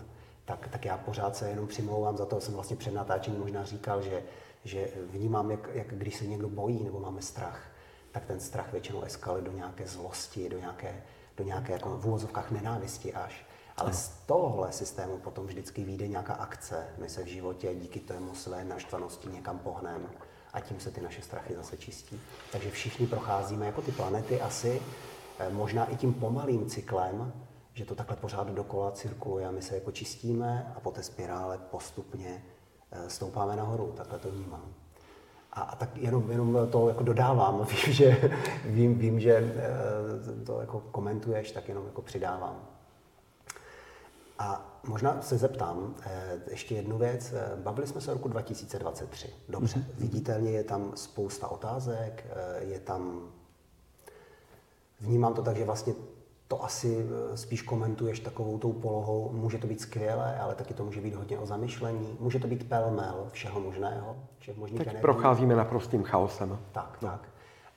tak, 0.48 0.68
tak 0.68 0.84
já 0.84 0.98
pořád 0.98 1.36
se 1.36 1.48
jenom 1.48 1.66
přimlouvám 1.66 2.16
za 2.16 2.26
to, 2.26 2.40
jsem 2.40 2.54
vlastně 2.54 2.76
před 2.76 2.94
natáčením 2.94 3.40
možná 3.40 3.64
říkal, 3.64 4.02
že, 4.02 4.22
že 4.64 4.88
vnímám, 5.10 5.50
jak, 5.50 5.68
jak 5.72 5.86
když 5.86 6.16
se 6.16 6.26
někdo 6.26 6.48
bojí 6.48 6.84
nebo 6.84 7.00
máme 7.00 7.22
strach, 7.22 7.70
tak 8.12 8.26
ten 8.26 8.40
strach 8.40 8.72
většinou 8.72 9.02
eskaluje 9.02 9.42
do 9.42 9.52
nějaké 9.52 9.86
zlosti, 9.86 10.48
do 10.48 10.58
nějaké, 10.58 11.02
do 11.36 11.44
nějaké 11.44 11.72
jako 11.72 11.88
v 11.88 12.06
úvozovkách 12.06 12.50
nenávisti 12.50 13.14
až. 13.14 13.46
Ale 13.76 13.92
z 13.92 14.08
tohohle 14.26 14.72
systému 14.72 15.18
potom 15.18 15.46
vždycky 15.46 15.84
vyjde 15.84 16.08
nějaká 16.08 16.34
akce. 16.34 16.86
My 16.98 17.08
se 17.08 17.24
v 17.24 17.26
životě 17.26 17.74
díky 17.74 18.00
tomu 18.00 18.34
své 18.34 18.64
naštvanosti 18.64 19.28
někam 19.28 19.58
pohneme 19.58 20.08
a 20.52 20.60
tím 20.60 20.80
se 20.80 20.90
ty 20.90 21.00
naše 21.00 21.22
strachy 21.22 21.54
zase 21.54 21.76
čistí. 21.76 22.20
Takže 22.52 22.70
všichni 22.70 23.06
procházíme 23.06 23.66
jako 23.66 23.82
ty 23.82 23.92
planety 23.92 24.40
asi, 24.40 24.82
eh, 25.38 25.50
možná 25.50 25.84
i 25.84 25.96
tím 25.96 26.14
pomalým 26.14 26.66
cyklem, 26.66 27.32
že 27.78 27.84
to 27.84 27.94
takhle 27.94 28.16
pořád 28.16 28.48
dokola 28.50 28.90
cirkuluje 28.90 29.46
a 29.46 29.50
my 29.50 29.62
se 29.62 29.74
jako 29.74 29.92
čistíme 29.92 30.72
a 30.76 30.80
po 30.80 30.90
té 30.90 31.02
spirále 31.02 31.58
postupně 31.70 32.44
eh, 32.90 33.10
stoupáme 33.10 33.56
nahoru, 33.56 33.92
takhle 33.96 34.18
to 34.18 34.30
vnímám. 34.30 34.74
A, 35.52 35.60
a 35.60 35.76
tak 35.76 35.96
jenom, 35.96 36.30
jenom 36.30 36.68
to 36.70 36.88
jako 36.88 37.02
dodávám, 37.02 37.66
vím, 37.86 37.94
že, 37.94 38.30
vím, 38.64 38.98
vím, 38.98 39.20
že 39.20 39.34
eh, 39.34 40.44
to 40.44 40.60
jako 40.60 40.80
komentuješ, 40.80 41.52
tak 41.52 41.68
jenom 41.68 41.86
jako 41.86 42.02
přidávám. 42.02 42.60
A 44.38 44.78
možná 44.86 45.22
se 45.22 45.38
zeptám 45.38 45.94
eh, 46.02 46.38
ještě 46.50 46.74
jednu 46.74 46.98
věc. 46.98 47.34
Bavili 47.62 47.86
jsme 47.86 48.00
se 48.00 48.10
o 48.10 48.14
roku 48.14 48.28
2023. 48.28 49.28
Dobře, 49.48 49.78
mm-hmm. 49.78 50.00
viditelně 50.00 50.50
je 50.50 50.64
tam 50.64 50.92
spousta 50.94 51.48
otázek, 51.48 52.26
je 52.58 52.80
tam... 52.80 53.32
Vnímám 55.00 55.34
to 55.34 55.42
tak, 55.42 55.56
že 55.56 55.64
vlastně 55.64 55.94
to 56.48 56.64
asi 56.64 57.06
eh, 57.32 57.36
spíš 57.36 57.62
komentuješ 57.62 58.20
takovou 58.20 58.58
tou 58.58 58.72
polohou, 58.72 59.30
může 59.32 59.58
to 59.58 59.66
být 59.66 59.80
skvělé, 59.80 60.38
ale 60.38 60.54
taky 60.54 60.74
to 60.74 60.84
může 60.84 61.00
být 61.00 61.14
hodně 61.14 61.38
o 61.38 61.46
zamyšlení, 61.46 62.16
může 62.20 62.38
to 62.38 62.46
být 62.46 62.68
pelmel 62.68 63.28
všeho 63.32 63.60
možného, 63.60 64.16
všech 64.38 64.56
možných 64.56 64.78
Teď 64.78 64.86
energií. 64.86 65.02
procházíme 65.02 65.56
naprostým 65.56 66.02
chaosem. 66.02 66.58
Tak, 66.72 66.98
no. 67.02 67.08
tak. 67.08 67.28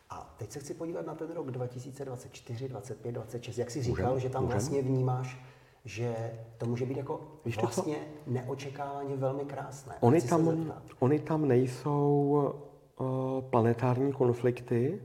A 0.09 0.33
teď 0.37 0.51
se 0.51 0.59
chci 0.59 0.73
podívat 0.73 1.05
na 1.05 1.15
ten 1.15 1.31
rok 1.31 1.51
2024, 1.51 2.69
25, 2.69 3.11
26. 3.11 3.57
Jak 3.57 3.71
jsi 3.71 3.83
říkal, 3.83 4.05
můžem, 4.13 4.19
že 4.19 4.29
tam 4.29 4.43
můžem. 4.43 4.51
vlastně 4.57 4.81
vnímáš, 4.81 5.37
že 5.85 6.31
to 6.57 6.65
může 6.65 6.85
být 6.85 6.97
jako 6.97 7.19
Víš 7.45 7.57
vlastně 7.57 7.95
to? 7.95 8.31
neočekávaně 8.31 9.15
velmi 9.15 9.45
krásné. 9.45 9.95
Oni 9.99 10.21
tam, 10.21 10.73
oni 10.99 11.19
tam 11.19 11.47
nejsou 11.47 12.53
uh, 12.99 13.41
planetární 13.41 14.13
konflikty, 14.13 15.01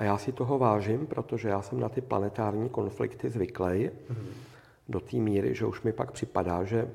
a 0.00 0.04
já 0.04 0.18
si 0.18 0.32
toho 0.32 0.58
vážím, 0.58 1.06
protože 1.06 1.48
já 1.48 1.62
jsem 1.62 1.80
na 1.80 1.88
ty 1.88 2.00
planetární 2.00 2.68
konflikty 2.68 3.30
zvyklý 3.30 3.64
mm-hmm. 3.64 4.32
do 4.88 5.00
té 5.00 5.16
míry, 5.16 5.54
že 5.54 5.66
už 5.66 5.82
mi 5.82 5.92
pak 5.92 6.12
připadá, 6.12 6.64
že 6.64 6.90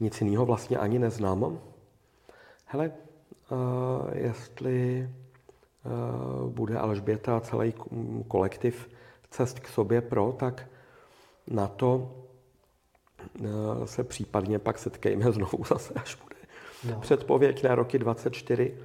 nic 0.00 0.20
jiného 0.20 0.46
vlastně 0.46 0.78
ani 0.78 0.98
neznám. 0.98 1.60
Hele, 2.66 2.92
uh, 3.50 3.58
jestli 4.12 5.10
uh, 5.84 6.50
bude 6.50 6.78
Alžběta 6.78 7.36
a 7.36 7.40
celý 7.40 7.74
kolektiv 8.28 8.88
cest 9.30 9.60
k 9.60 9.68
sobě 9.68 10.00
pro, 10.00 10.32
tak 10.32 10.66
na 11.46 11.66
to 11.66 12.16
uh, 13.40 13.84
se 13.84 14.04
případně 14.04 14.58
pak 14.58 14.78
setkejme 14.78 15.32
znovu 15.32 15.64
zase, 15.64 15.94
až 15.94 16.14
bude 16.14 16.36
no. 16.94 17.00
předpověď 17.00 17.62
na 17.62 17.74
roky 17.74 17.98
24, 17.98 18.78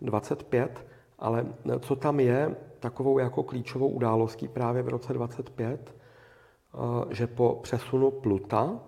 25. 0.00 0.86
Ale 1.20 1.46
co 1.80 1.96
tam 1.96 2.20
je 2.20 2.56
takovou 2.80 3.18
jako 3.18 3.42
klíčovou 3.42 3.88
událostí 3.88 4.48
právě 4.48 4.82
v 4.82 4.88
roce 4.88 5.12
25, 5.12 5.94
eh, 5.94 7.14
že 7.14 7.26
po 7.26 7.60
přesunu 7.62 8.10
Pluta 8.10 8.80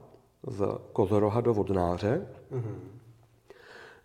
z 0.46 0.66
Kozoroha 0.92 1.40
do 1.40 1.54
Vodnáře 1.54 2.26
mm-hmm. 2.52 2.74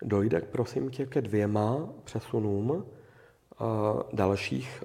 dojde, 0.02 0.40
prosím 0.40 0.90
tě, 0.90 1.06
ke 1.06 1.20
dvěma 1.20 1.88
přesunům 2.04 2.84
eh, 2.84 3.64
dalších 4.12 4.84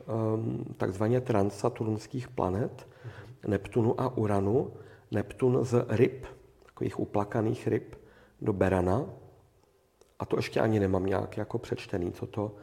takzvaně 0.78 1.22
transsaturnských 1.22 2.28
planet, 2.28 2.88
mm-hmm. 2.88 3.50
Neptunu 3.50 4.02
a 4.02 4.18
Uranu. 4.18 4.72
Neptun 5.12 5.66
z 5.66 5.86
ryb, 5.90 6.26
takových 6.66 7.00
uplakaných 7.00 7.68
ryb, 7.68 7.96
do 8.42 8.54
Berana. 8.54 9.06
A 10.20 10.26
to 10.26 10.36
ještě 10.36 10.60
ani 10.60 10.80
nemám 10.80 11.06
nějak 11.06 11.38
jako 11.38 11.58
přečtený, 11.58 12.12
co 12.12 12.26
to, 12.26 12.56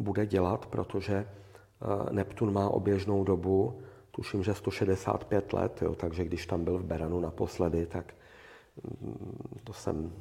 bude 0.00 0.26
dělat, 0.26 0.66
protože 0.66 1.14
eh, 1.14 2.12
Neptun 2.12 2.52
má 2.52 2.68
oběžnou 2.68 3.24
dobu, 3.24 3.80
tuším, 4.10 4.44
že 4.44 4.54
165 4.54 5.52
let, 5.52 5.82
jo, 5.82 5.94
takže 5.94 6.24
když 6.24 6.46
tam 6.46 6.64
byl 6.64 6.78
v 6.78 6.84
Beranu 6.84 7.20
naposledy, 7.20 7.86
tak 7.86 8.14
mm, 9.00 9.60
to 9.64 9.72
jsem, 9.72 10.12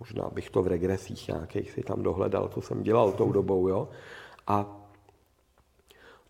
možná 0.00 0.30
bych 0.32 0.50
to 0.50 0.62
v 0.62 0.66
regresích 0.66 1.28
nějakých 1.28 1.70
si 1.70 1.82
tam 1.82 2.02
dohledal, 2.02 2.48
co 2.48 2.60
jsem 2.60 2.82
dělal 2.82 3.12
tou 3.12 3.32
dobou, 3.32 3.68
jo. 3.68 3.88
A 4.46 4.66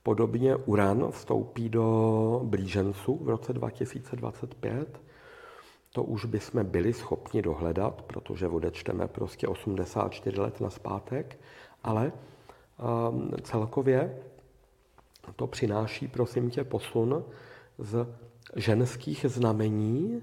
podobně 0.03 0.57
Uran 0.57 1.11
vstoupí 1.11 1.69
do 1.69 2.41
blíženců 2.45 3.19
v 3.25 3.29
roce 3.29 3.53
2025, 3.53 5.01
to 5.93 6.03
už 6.03 6.25
bychom 6.25 6.65
byli 6.65 6.93
schopni 6.93 7.43
dohledat, 7.43 8.03
protože 8.03 8.49
odečteme 8.49 9.09
prostě 9.09 9.49
84 9.49 10.41
let 10.41 10.61
na 10.61 10.71
zpátek, 10.71 11.39
ale 11.85 12.13
celkově 13.43 14.23
to 15.37 15.47
přináší, 15.47 16.09
prosím 16.09 16.51
tě, 16.51 16.65
posun 16.65 17.25
z 17.79 18.07
ženských 18.57 19.27
znamení 19.29 20.23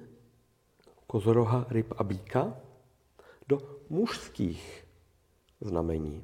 kozoroha, 1.08 1.66
ryb 1.70 1.94
a 1.98 2.04
býka 2.04 2.54
do 3.48 3.58
mužských 3.90 4.86
znamení 5.62 6.24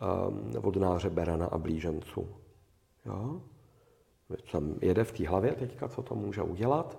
ehm, 0.00 0.52
vodnáře, 0.60 1.10
berana 1.10 1.46
a 1.46 1.58
blíženců. 1.58 2.28
Jo? 3.06 3.40
Tam 4.52 4.74
jede 4.82 5.04
v 5.04 5.12
té 5.12 5.28
hlavě 5.28 5.52
teďka, 5.52 5.88
co 5.88 6.02
to 6.02 6.14
může 6.14 6.42
udělat. 6.42 6.98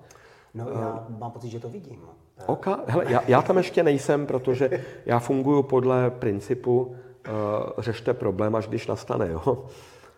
No 0.53 0.69
já 0.69 1.07
mám 1.09 1.32
pocit, 1.32 1.49
že 1.49 1.59
to 1.59 1.69
vidím. 1.69 2.01
Oka, 2.45 2.79
hele, 2.88 3.11
já, 3.11 3.21
já 3.27 3.41
tam 3.41 3.57
ještě 3.57 3.84
nejsem, 3.84 4.27
protože 4.27 4.86
já 5.05 5.19
funguji 5.19 5.63
podle 5.63 6.09
principu 6.09 6.95
řešte 7.78 8.13
problém, 8.13 8.55
až 8.55 8.67
když 8.67 8.88
nastane. 8.88 9.32
Jo? 9.32 9.65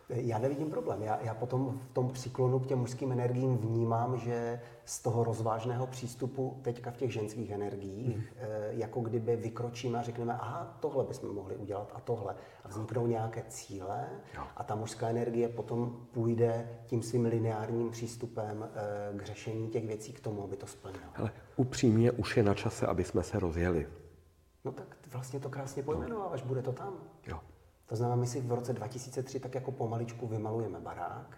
Já 0.10 0.38
nevidím 0.38 0.70
problém. 0.70 1.04
Já, 1.04 1.20
já 1.22 1.34
potom 1.34 1.80
v 1.80 1.94
tom 1.94 2.10
příklonu 2.10 2.60
k 2.60 2.68
těm 2.68 2.80
mužským 2.80 3.12
energiím 3.12 3.58
vnímám, 3.58 4.18
že 4.18 4.62
z 4.86 5.00
toho 5.00 5.24
rozvážného 5.24 5.88
přístupu 5.88 6.60
teďka 6.62 6.92
v 6.92 6.98
těch 6.98 7.14
ženských 7.14 7.52
energiích, 7.52 8.18
mm. 8.18 8.24
jako 8.70 9.02
kdyby 9.02 9.36
vykročíme 9.36 10.00
a 10.00 10.02
řekneme, 10.02 10.34
aha, 10.34 10.78
tohle 10.80 11.04
bychom 11.04 11.36
mohli 11.36 11.56
udělat 11.56 11.92
a 11.96 12.00
tohle. 12.00 12.36
A 12.64 12.68
vzniknou 12.68 13.08
nějaké 13.08 13.44
cíle 13.48 14.06
jo. 14.38 14.44
a 14.58 14.64
ta 14.64 14.76
mužská 14.76 15.10
energie 15.10 15.50
potom 15.50 16.08
půjde 16.12 16.70
tím 16.86 17.02
svým 17.04 17.26
lineárním 17.26 17.92
přístupem 17.92 18.70
eh, 18.76 19.18
k 19.18 19.26
řešení 19.26 19.70
těch 19.70 19.88
věcí 19.88 20.14
k 20.14 20.20
tomu, 20.20 20.44
aby 20.44 20.58
to 20.58 20.68
splnilo. 20.68 21.04
Ale 21.16 21.32
upřímně 21.56 22.12
už 22.12 22.38
je 22.38 22.44
na 22.44 22.54
čase, 22.54 22.88
aby 22.88 23.04
jsme 23.04 23.24
se 23.24 23.40
rozjeli. 23.40 23.88
No 24.66 24.72
tak 24.72 24.98
vlastně 25.14 25.40
to 25.40 25.50
krásně 25.50 25.84
pojmenováváš, 25.84 26.42
bude 26.42 26.62
to 26.62 26.72
tam. 26.72 26.94
Jo. 27.28 27.40
To 27.86 27.96
znamená, 27.96 28.16
my 28.16 28.28
si 28.28 28.42
v 28.42 28.52
roce 28.52 28.74
2003 28.74 29.40
tak 29.40 29.56
jako 29.56 29.72
pomaličku 29.72 30.28
vymalujeme 30.28 30.80
barák 30.80 31.38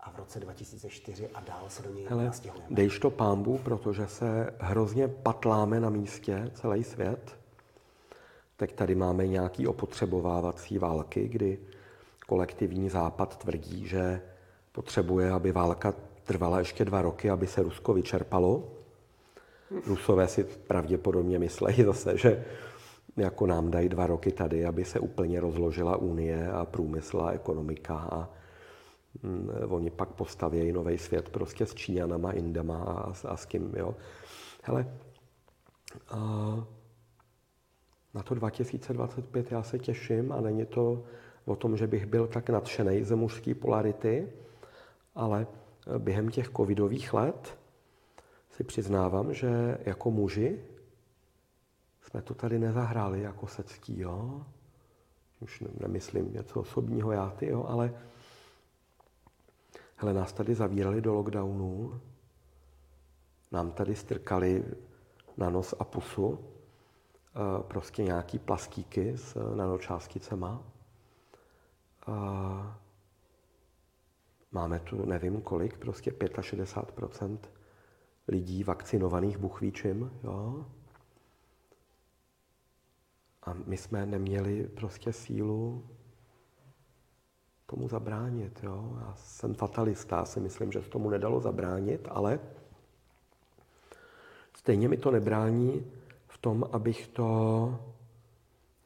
a 0.00 0.10
v 0.10 0.16
roce 0.16 0.40
2004 0.40 1.28
a 1.34 1.40
dál 1.40 1.64
se 1.68 1.82
do 1.82 1.94
něj 1.94 2.06
Hele, 2.08 2.24
nastěhujeme. 2.24 2.66
Dejš 2.70 2.98
to 2.98 3.10
pámbu, 3.10 3.58
protože 3.58 4.06
se 4.06 4.54
hrozně 4.58 5.08
patláme 5.08 5.80
na 5.80 5.90
místě, 5.90 6.50
celý 6.54 6.84
svět. 6.84 7.38
Teď 8.56 8.72
tady 8.74 8.94
máme 8.94 9.26
nějaký 9.26 9.66
opotřebovávací 9.66 10.78
války, 10.78 11.28
kdy 11.28 11.58
kolektivní 12.26 12.90
západ 12.90 13.36
tvrdí, 13.36 13.86
že 13.86 14.22
potřebuje, 14.72 15.30
aby 15.30 15.52
válka 15.52 15.94
trvala 16.24 16.58
ještě 16.58 16.84
dva 16.84 17.02
roky, 17.02 17.30
aby 17.30 17.46
se 17.46 17.62
Rusko 17.62 17.94
vyčerpalo. 17.94 18.68
Rusové 19.86 20.28
si 20.28 20.44
pravděpodobně 20.44 21.38
myslejí 21.38 21.84
zase, 21.84 22.18
že 22.18 22.44
jako 23.16 23.46
nám 23.46 23.70
dají 23.70 23.88
dva 23.88 24.06
roky 24.06 24.32
tady, 24.32 24.66
aby 24.66 24.84
se 24.84 25.00
úplně 25.00 25.40
rozložila 25.40 25.96
Unie 25.96 26.52
a 26.52 26.64
průmysl 26.64 27.20
a 27.20 27.30
ekonomika 27.30 27.94
a 27.96 28.28
mm, 29.22 29.50
oni 29.68 29.90
pak 29.90 30.08
postavějí 30.08 30.72
nový 30.72 30.98
svět 30.98 31.28
prostě 31.28 31.66
s 31.66 31.74
Číňanama, 31.74 32.32
Indama 32.32 32.82
a, 32.82 33.12
a 33.28 33.36
s 33.36 33.46
kým, 33.46 33.72
jo. 33.76 33.96
Hele, 34.62 34.86
a 36.08 36.18
na 38.14 38.22
to 38.22 38.34
2025 38.34 39.52
já 39.52 39.62
se 39.62 39.78
těším 39.78 40.32
a 40.32 40.40
není 40.40 40.66
to 40.66 41.04
o 41.44 41.56
tom, 41.56 41.76
že 41.76 41.86
bych 41.86 42.06
byl 42.06 42.26
tak 42.26 42.50
nadšený 42.50 43.04
ze 43.04 43.16
mužské 43.16 43.54
polarity, 43.54 44.28
ale 45.14 45.46
během 45.98 46.28
těch 46.28 46.50
covidových 46.56 47.14
let 47.14 47.58
si 48.50 48.64
přiznávám, 48.64 49.34
že 49.34 49.78
jako 49.84 50.10
muži 50.10 50.58
jsme 52.12 52.22
to 52.22 52.34
tady 52.34 52.58
nezahráli 52.58 53.20
jako 53.20 53.46
se 53.46 53.62
ctí, 53.62 54.00
jo? 54.00 54.46
Už 55.40 55.64
nemyslím 55.80 56.32
něco 56.32 56.60
osobního 56.60 57.12
já, 57.12 57.30
ty, 57.30 57.46
jo, 57.46 57.64
ale 57.68 57.94
hele, 59.96 60.12
nás 60.12 60.32
tady 60.32 60.54
zavírali 60.54 61.00
do 61.00 61.14
lockdownu, 61.14 62.00
nám 63.52 63.72
tady 63.72 63.96
strkali 63.96 64.64
na 65.36 65.50
nos 65.50 65.74
a 65.78 65.84
pusu 65.84 66.38
eh, 66.38 67.62
prostě 67.62 68.02
nějaký 68.02 68.38
plastíky 68.38 69.18
s 69.18 69.54
nanočásticema. 69.56 70.62
Máme 74.52 74.80
tu 74.80 75.06
nevím 75.06 75.40
kolik, 75.40 75.78
prostě 75.78 76.10
65% 76.10 77.38
lidí 78.28 78.64
vakcinovaných 78.64 79.38
buchvíčím, 79.38 80.20
jo? 80.24 80.66
A 83.42 83.54
my 83.66 83.76
jsme 83.76 84.06
neměli 84.06 84.68
prostě 84.68 85.12
sílu 85.12 85.84
tomu 87.66 87.88
zabránit. 87.88 88.60
Jo? 88.62 88.98
Já 89.00 89.14
jsem 89.14 89.54
fatalista, 89.54 90.24
si 90.24 90.40
myslím, 90.40 90.72
že 90.72 90.82
se 90.82 90.90
tomu 90.90 91.10
nedalo 91.10 91.40
zabránit, 91.40 92.08
ale 92.10 92.40
stejně 94.56 94.88
mi 94.88 94.96
to 94.96 95.10
nebrání 95.10 95.92
v 96.26 96.38
tom, 96.38 96.68
abych 96.72 97.08
to 97.08 97.78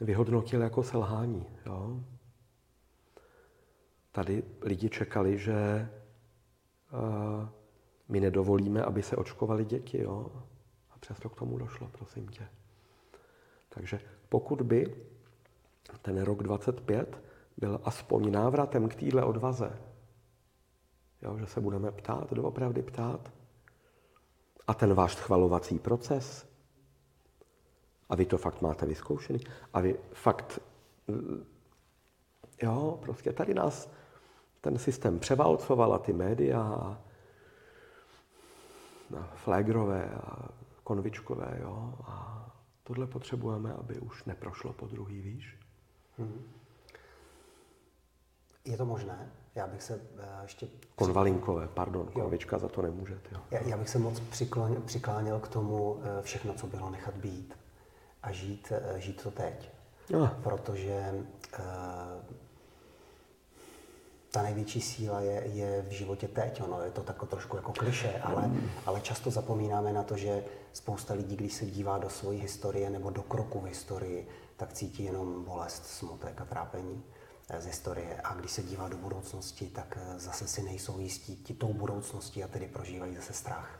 vyhodnotil 0.01 0.63
jako 0.63 0.83
selhání. 0.83 1.47
Jo? 1.67 2.01
Tady 4.13 4.43
lidi 4.61 4.91
čekali, 4.91 5.39
že 5.39 5.89
uh, 6.93 7.49
my 8.09 8.21
nedovolíme, 8.21 8.83
aby 8.83 9.03
se 9.03 9.17
očkovali 9.17 9.65
děti. 9.65 10.03
Jo? 10.03 10.33
A 10.91 10.99
přesto 10.99 11.29
k 11.29 11.37
tomu 11.37 11.59
došlo, 11.59 11.89
prosím 11.93 12.29
tě. 12.29 12.49
Takže 13.69 14.01
pokud 14.37 14.63
by 14.63 14.95
ten 16.03 16.23
rok 16.23 16.43
25 16.43 17.23
byl 17.57 17.81
aspoň 17.85 18.33
návratem 18.33 18.89
k 18.89 18.95
téhle 18.95 19.25
odvaze, 19.25 19.79
jo, 21.23 21.39
že 21.39 21.47
se 21.47 21.61
budeme 21.61 21.91
ptát, 21.91 22.33
doopravdy 22.33 22.83
ptát, 22.83 23.33
a 24.67 24.75
ten 24.75 24.95
váš 24.95 25.17
schvalovací 25.17 25.79
proces, 25.79 26.47
a 28.09 28.17
vy 28.17 28.27
to 28.27 28.39
fakt 28.39 28.63
máte 28.63 28.87
vyzkoušený, 28.87 29.41
a 29.73 29.81
vy 29.81 29.97
fakt, 30.13 30.61
jo, 32.63 32.99
prostě 33.03 33.33
tady 33.33 33.55
nás 33.55 33.89
ten 34.61 34.79
systém 34.79 35.19
převalcoval 35.19 35.95
a 35.95 35.99
ty 35.99 36.13
média 36.13 36.61
a, 36.61 36.99
a 39.19 39.33
flagrové 39.35 40.11
a 40.15 40.49
konvičkové, 40.85 41.59
jo, 41.63 41.95
a 42.05 42.36
Tohle 42.87 43.07
potřebujeme, 43.07 43.73
aby 43.73 43.99
už 43.99 44.25
neprošlo 44.25 44.73
po 44.73 44.87
druhý, 44.87 45.21
víš? 45.21 45.59
Hmm. 46.19 46.53
Je 48.65 48.77
to 48.77 48.87
možné? 48.87 49.33
Já 49.55 49.67
bych 49.67 49.83
se 49.83 49.97
uh, 49.97 50.01
ještě... 50.43 50.69
Konvalinkové, 50.95 51.69
pardon, 51.69 52.07
konvička 52.07 52.59
za 52.59 52.69
to 52.69 52.83
nemůžete. 52.83 53.29
Jo. 53.33 53.41
Já, 53.51 53.61
já 53.61 53.77
bych 53.77 53.89
se 53.89 53.99
moc 53.99 54.21
přikláněl, 54.21 54.81
přikláněl 54.81 55.41
k 55.41 55.49
tomu 55.49 55.93
uh, 55.93 56.03
všechno, 56.21 56.55
co 56.55 56.67
bylo 56.67 56.91
nechat 56.91 57.15
být 57.15 57.59
a 58.23 58.33
žít, 58.33 58.73
uh, 58.93 58.99
žít 58.99 59.23
to 59.23 59.31
teď. 59.31 59.71
No. 60.11 60.37
Protože 60.43 61.25
ta 64.37 64.43
největší 64.43 64.81
síla 64.81 65.21
je, 65.21 65.43
je 65.47 65.83
v 65.89 65.91
životě 65.91 66.29
teď. 66.29 66.63
Ono 66.63 66.81
je 66.81 66.91
to 66.91 67.03
tako 67.03 67.27
trošku 67.27 67.57
jako 67.57 67.73
kliše, 67.73 68.21
ale, 68.23 68.51
ale 68.87 69.01
často 69.01 69.31
zapomínáme 69.31 69.93
na 69.93 70.03
to, 70.03 70.17
že 70.17 70.45
spousta 70.73 71.15
lidí, 71.15 71.37
když 71.37 71.53
se 71.53 71.67
dívá 71.67 71.99
do 71.99 72.11
své 72.11 72.35
historie 72.35 72.91
nebo 72.91 73.11
do 73.11 73.23
kroku 73.23 73.61
v 73.61 73.65
historii, 73.65 74.29
tak 74.57 74.73
cítí 74.73 75.05
jenom 75.05 75.45
bolest, 75.45 75.87
smutek 75.87 76.41
a 76.41 76.45
trápení 76.45 77.05
eh, 77.49 77.61
z 77.61 77.67
historie. 77.67 78.21
A 78.25 78.35
když 78.35 78.51
se 78.51 78.63
dívá 78.63 78.89
do 78.89 78.97
budoucnosti, 78.97 79.67
tak 79.67 79.99
eh, 80.01 80.19
zase 80.19 80.49
si 80.49 80.63
nejsou 80.63 80.99
jistí 80.99 81.37
ti 81.37 81.55
tou 81.55 81.73
budoucností 81.73 82.45
a 82.45 82.49
tedy 82.49 82.67
prožívají 82.67 83.17
zase 83.17 83.33
strach. 83.33 83.79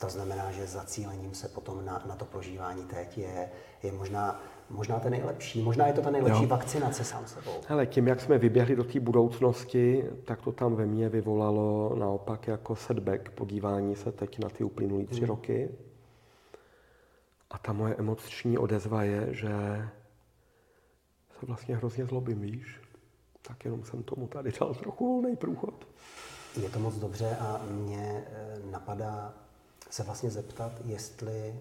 To 0.00 0.10
znamená, 0.10 0.50
že 0.50 0.66
zacílením 0.66 1.34
se 1.34 1.48
potom 1.48 1.84
na, 1.84 2.02
na 2.06 2.16
to 2.16 2.24
prožívání 2.24 2.84
teď 2.84 3.18
je, 3.18 3.50
je 3.82 3.92
možná 3.92 4.42
možná 4.70 5.00
ten 5.00 5.10
nejlepší. 5.10 5.62
Možná 5.62 5.86
je 5.86 5.92
to 5.92 6.02
ta 6.02 6.10
nejlepší 6.10 6.42
jo. 6.42 6.48
vakcinace 6.48 7.04
sám 7.04 7.26
sebou. 7.26 7.50
Hele, 7.68 7.86
tím, 7.86 8.08
jak 8.08 8.20
jsme 8.20 8.38
vyběhli 8.38 8.76
do 8.76 8.84
té 8.84 9.00
budoucnosti, 9.00 10.04
tak 10.24 10.42
to 10.42 10.52
tam 10.52 10.74
ve 10.74 10.86
mně 10.86 11.08
vyvolalo 11.08 11.96
naopak 11.98 12.48
jako 12.48 12.76
setback, 12.76 13.30
podívání 13.30 13.96
se 13.96 14.12
teď 14.12 14.38
na 14.38 14.48
ty 14.48 14.64
uplynulé 14.64 15.04
tři 15.04 15.20
hmm. 15.20 15.28
roky. 15.28 15.68
A 17.50 17.58
ta 17.58 17.72
moje 17.72 17.94
emoční 17.94 18.58
odezva 18.58 19.02
je, 19.02 19.28
že 19.30 19.48
se 21.40 21.46
vlastně 21.46 21.76
hrozně 21.76 22.06
zlobím, 22.06 22.40
víš? 22.40 22.80
Tak 23.42 23.64
jenom 23.64 23.84
jsem 23.84 24.02
tomu 24.02 24.26
tady 24.26 24.52
dal 24.60 24.74
trochu 24.74 25.06
volný 25.06 25.36
průchod. 25.36 25.86
Je 26.62 26.70
to 26.70 26.78
moc 26.78 26.96
dobře 26.96 27.36
a 27.40 27.60
mě 27.70 28.24
eh, 28.32 28.58
napadá 28.70 29.34
se 29.90 30.02
vlastně 30.02 30.30
zeptat, 30.30 30.72
jestli 30.84 31.60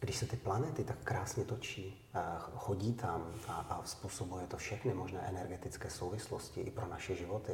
když 0.00 0.16
se 0.16 0.26
ty 0.26 0.36
planety 0.36 0.84
tak 0.84 0.96
krásně 1.04 1.44
točí, 1.44 2.08
chodí 2.56 2.92
tam 2.92 3.34
a, 3.48 3.52
a 3.52 3.82
způsobuje 3.84 4.46
to 4.46 4.56
všechny 4.56 4.94
možné 4.94 5.20
energetické 5.20 5.90
souvislosti 5.90 6.60
i 6.60 6.70
pro 6.70 6.86
naše 6.88 7.14
životy, 7.14 7.52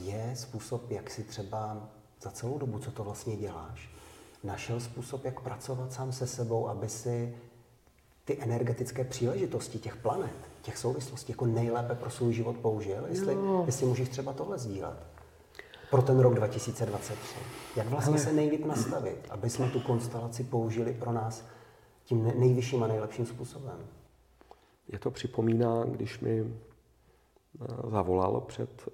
je 0.00 0.32
způsob, 0.36 0.90
jak 0.90 1.10
si 1.10 1.24
třeba 1.24 1.88
za 2.22 2.30
celou 2.30 2.58
dobu, 2.58 2.78
co 2.78 2.90
to 2.90 3.04
vlastně 3.04 3.36
děláš, 3.36 3.90
našel 4.44 4.80
způsob, 4.80 5.24
jak 5.24 5.40
pracovat 5.40 5.92
sám 5.92 6.12
se 6.12 6.26
sebou, 6.26 6.68
aby 6.68 6.88
si 6.88 7.36
ty 8.24 8.42
energetické 8.42 9.04
příležitosti 9.04 9.78
těch 9.78 9.96
planet, 9.96 10.36
těch 10.62 10.78
souvislostí 10.78 11.32
jako 11.32 11.46
nejlépe 11.46 11.94
pro 11.94 12.10
svůj 12.10 12.32
život 12.32 12.56
použil? 12.56 13.06
Jestli, 13.08 13.34
no. 13.34 13.62
jestli 13.66 13.86
můžeš 13.86 14.08
třeba 14.08 14.32
tohle 14.32 14.58
sdílet 14.58 15.15
pro 15.90 16.02
ten 16.02 16.18
rok 16.18 16.34
2023? 16.34 17.36
Jak 17.76 17.88
vlastně 17.88 18.18
se 18.18 18.32
nejlíp 18.32 18.64
nastavit, 18.64 19.26
aby 19.30 19.50
jsme 19.50 19.70
tu 19.70 19.80
konstelaci 19.80 20.44
použili 20.44 20.92
pro 20.92 21.12
nás 21.12 21.44
tím 22.04 22.32
nejvyšším 22.40 22.82
a 22.82 22.86
nejlepším 22.86 23.26
způsobem? 23.26 23.86
Je 24.88 24.98
to 24.98 25.10
připomíná, 25.10 25.84
když 25.84 26.20
mi 26.20 26.40
eh, 26.40 27.90
zavolal 27.90 28.40
před 28.40 28.88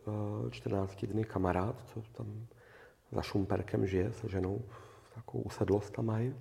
14 0.50 1.02
eh, 1.02 1.06
dny 1.06 1.24
kamarád, 1.24 1.76
co 1.94 2.02
tam 2.12 2.46
za 3.12 3.22
Šumperkem 3.22 3.86
žije 3.86 4.12
se 4.12 4.28
ženou, 4.28 4.62
takovou 5.14 5.42
usedlost 5.42 5.92
tam 5.92 6.06
mají. 6.06 6.34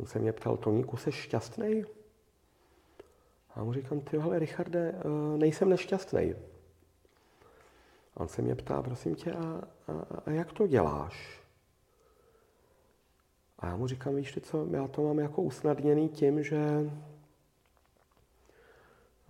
On 0.00 0.06
se 0.06 0.18
mě 0.18 0.32
ptal, 0.32 0.56
Toníku, 0.56 0.96
jsi 0.96 1.12
šťastný? 1.12 1.84
A 3.54 3.64
mu 3.64 3.72
říkám, 3.72 4.00
ty 4.00 4.18
hele, 4.18 4.38
Richarde, 4.38 4.94
eh, 4.94 5.38
nejsem 5.38 5.68
nešťastný. 5.68 6.34
On 8.16 8.28
se 8.28 8.42
mě 8.42 8.54
ptá, 8.54 8.82
prosím 8.82 9.14
tě, 9.14 9.32
a, 9.32 9.62
a, 9.88 9.92
a 10.26 10.30
jak 10.30 10.52
to 10.52 10.66
děláš? 10.66 11.42
A 13.58 13.66
já 13.66 13.76
mu 13.76 13.86
říkám, 13.86 14.14
víš 14.14 14.32
ty 14.32 14.40
co, 14.40 14.66
já 14.70 14.88
to 14.88 15.02
mám 15.02 15.18
jako 15.18 15.42
usnadněný 15.42 16.08
tím, 16.08 16.42
že 16.42 16.90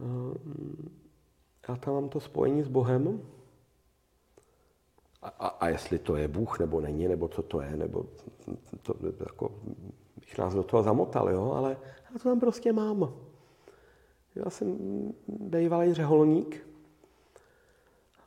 uh, 0.01 0.35
já 1.69 1.77
tam 1.77 1.95
mám 1.95 2.09
to 2.09 2.21
spojení 2.21 2.63
s 2.63 2.69
Bohem. 2.69 3.23
A, 5.23 5.29
a, 5.29 5.47
a 5.47 5.69
jestli 5.69 5.99
to 5.99 6.17
je 6.17 6.29
Bůh, 6.29 6.59
nebo 6.61 6.81
není, 6.81 7.09
nebo 7.09 7.29
co 7.29 7.43
to 7.43 7.61
je, 7.61 7.77
nebo 7.77 8.07
to 8.83 8.95
jako, 9.21 9.51
bych 10.21 10.39
nás 10.39 10.55
do 10.55 10.63
toho 10.63 10.83
zamotal, 10.83 11.31
jo, 11.31 11.53
ale 11.53 11.77
já 12.13 12.19
to 12.19 12.29
tam 12.29 12.41
prostě 12.41 12.73
mám. 12.73 13.15
Já 14.35 14.51
jsem 14.51 14.79
bývalý 15.29 15.95
řeholník 15.95 16.67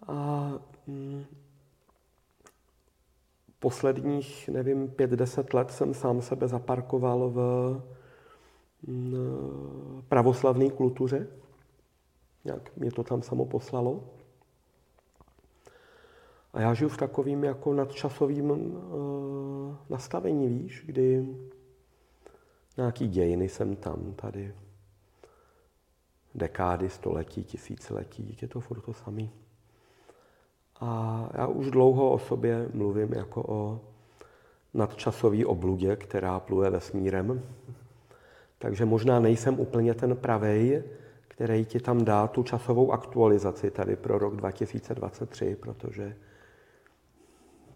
a 0.09 0.51
mm, 0.87 1.25
posledních, 3.59 4.49
nevím, 4.49 4.87
pět, 4.87 5.09
deset 5.09 5.53
let 5.53 5.71
jsem 5.71 5.93
sám 5.93 6.21
sebe 6.21 6.47
zaparkoval 6.47 7.29
v 7.29 7.39
mm, 8.87 10.03
pravoslavné 10.09 10.69
kultuře. 10.69 11.27
Jak 12.45 12.77
mě 12.77 12.91
to 12.91 13.03
tam 13.03 13.21
samo 13.21 13.45
poslalo. 13.45 14.03
A 16.53 16.61
já 16.61 16.73
žiju 16.73 16.89
v 16.89 16.97
takovým 16.97 17.43
jako 17.43 17.73
nadčasovým 17.73 18.51
uh, 18.51 19.75
nastavení, 19.89 20.47
víš, 20.47 20.83
kdy 20.85 21.35
nějaký 22.77 23.07
dějiny 23.07 23.49
jsem 23.49 23.75
tam, 23.75 24.13
tady 24.13 24.55
dekády, 26.35 26.89
století, 26.89 27.43
tisíciletí, 27.43 28.37
je 28.41 28.47
to 28.47 28.59
furt 28.59 28.81
to 28.81 28.93
samý. 28.93 29.31
A 30.79 31.29
já 31.33 31.47
už 31.47 31.71
dlouho 31.71 32.11
o 32.11 32.19
sobě 32.19 32.69
mluvím 32.73 33.13
jako 33.13 33.43
o 33.47 33.81
nadčasové 34.73 35.45
obludě, 35.45 35.95
která 35.95 36.39
pluje 36.39 36.69
vesmírem. 36.69 37.41
Takže 38.57 38.85
možná 38.85 39.19
nejsem 39.19 39.59
úplně 39.59 39.93
ten 39.93 40.15
pravej, 40.15 40.83
který 41.27 41.65
ti 41.65 41.79
tam 41.79 42.05
dá 42.05 42.27
tu 42.27 42.43
časovou 42.43 42.91
aktualizaci 42.91 43.71
tady 43.71 43.95
pro 43.95 44.17
rok 44.17 44.35
2023, 44.35 45.55
protože 45.55 46.15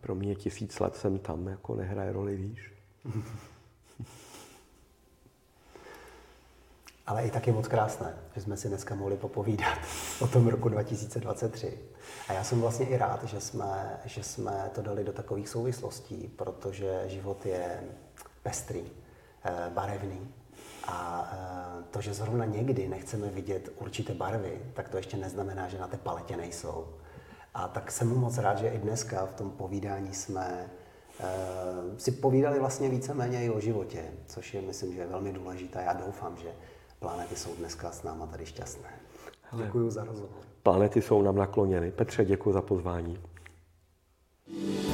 pro 0.01 0.16
mě 0.16 0.36
tisíc 0.36 0.80
let 0.80 0.95
jsem 0.95 1.20
tam, 1.20 1.47
jako 1.47 1.76
nehraje 1.76 2.12
roli, 2.12 2.36
víš. 2.36 2.74
Ale 7.06 7.24
i 7.24 7.32
tak 7.32 7.47
je 7.47 7.54
moc 7.54 7.68
krásné, 7.68 8.14
že 8.36 8.41
jsme 8.41 8.58
si 8.58 8.70
dneska 8.70 8.95
mohli 8.95 9.18
popovídat 9.18 9.78
o 10.22 10.28
tom 10.28 10.47
roku 10.47 10.70
2023. 10.70 11.80
A 12.28 12.34
já 12.34 12.43
jsem 12.43 12.62
vlastně 12.62 12.86
i 12.86 12.97
rád, 12.97 13.24
že 13.24 13.41
jsme, 13.41 13.99
že 14.06 14.24
jsme 14.24 14.72
to 14.76 14.82
dali 14.82 15.04
do 15.04 15.14
takových 15.14 15.49
souvislostí, 15.49 16.32
protože 16.36 17.04
život 17.08 17.45
je 17.45 17.84
pestrý, 18.43 18.84
eh, 19.43 19.51
barevný. 19.70 20.34
A 20.88 21.32
eh, 21.34 21.84
to, 21.91 22.01
že 22.01 22.14
zrovna 22.14 22.45
někdy 22.45 22.88
nechceme 22.88 23.28
vidět 23.28 23.70
určité 23.80 24.14
barvy, 24.14 24.62
tak 24.74 24.89
to 24.89 24.97
ještě 24.97 25.18
neznamená, 25.18 25.68
že 25.68 25.80
na 25.80 25.88
té 25.88 25.97
paletě 25.97 26.38
nejsou. 26.38 26.88
A 27.54 27.68
tak 27.68 27.91
jsem 27.91 28.16
moc 28.16 28.38
rád, 28.38 28.58
že 28.58 28.70
i 28.70 28.78
dneska 28.78 29.26
v 29.26 29.34
tom 29.34 29.51
povídání 29.51 30.14
jsme 30.14 30.70
eh, 31.20 31.24
si 31.97 32.12
povídali 32.12 32.60
vlastně 32.60 32.89
víceméně 32.89 33.45
i 33.45 33.49
o 33.49 33.60
životě, 33.60 34.04
což 34.28 34.54
je, 34.54 34.62
myslím, 34.62 34.93
že 34.93 34.99
je 34.99 35.08
velmi 35.08 35.34
důležité. 35.34 35.84
Já 35.84 35.93
doufám, 35.93 36.38
že 36.38 36.49
planety 37.04 37.36
jsou 37.36 37.56
dneska 37.56 37.91
s 37.91 38.04
náma 38.04 38.26
tady 38.28 38.45
šťastné. 38.45 38.89
Děkuji 39.58 39.89
za 39.89 40.04
rozhovor. 40.04 40.43
Planety 40.64 41.01
jsou 41.01 41.22
nám 41.22 41.36
nakloněny. 41.36 41.91
Petře, 41.91 42.26
děkuji 42.26 42.54
za 42.54 42.62
pozvání. 42.62 43.20
Yeah. 44.47 44.93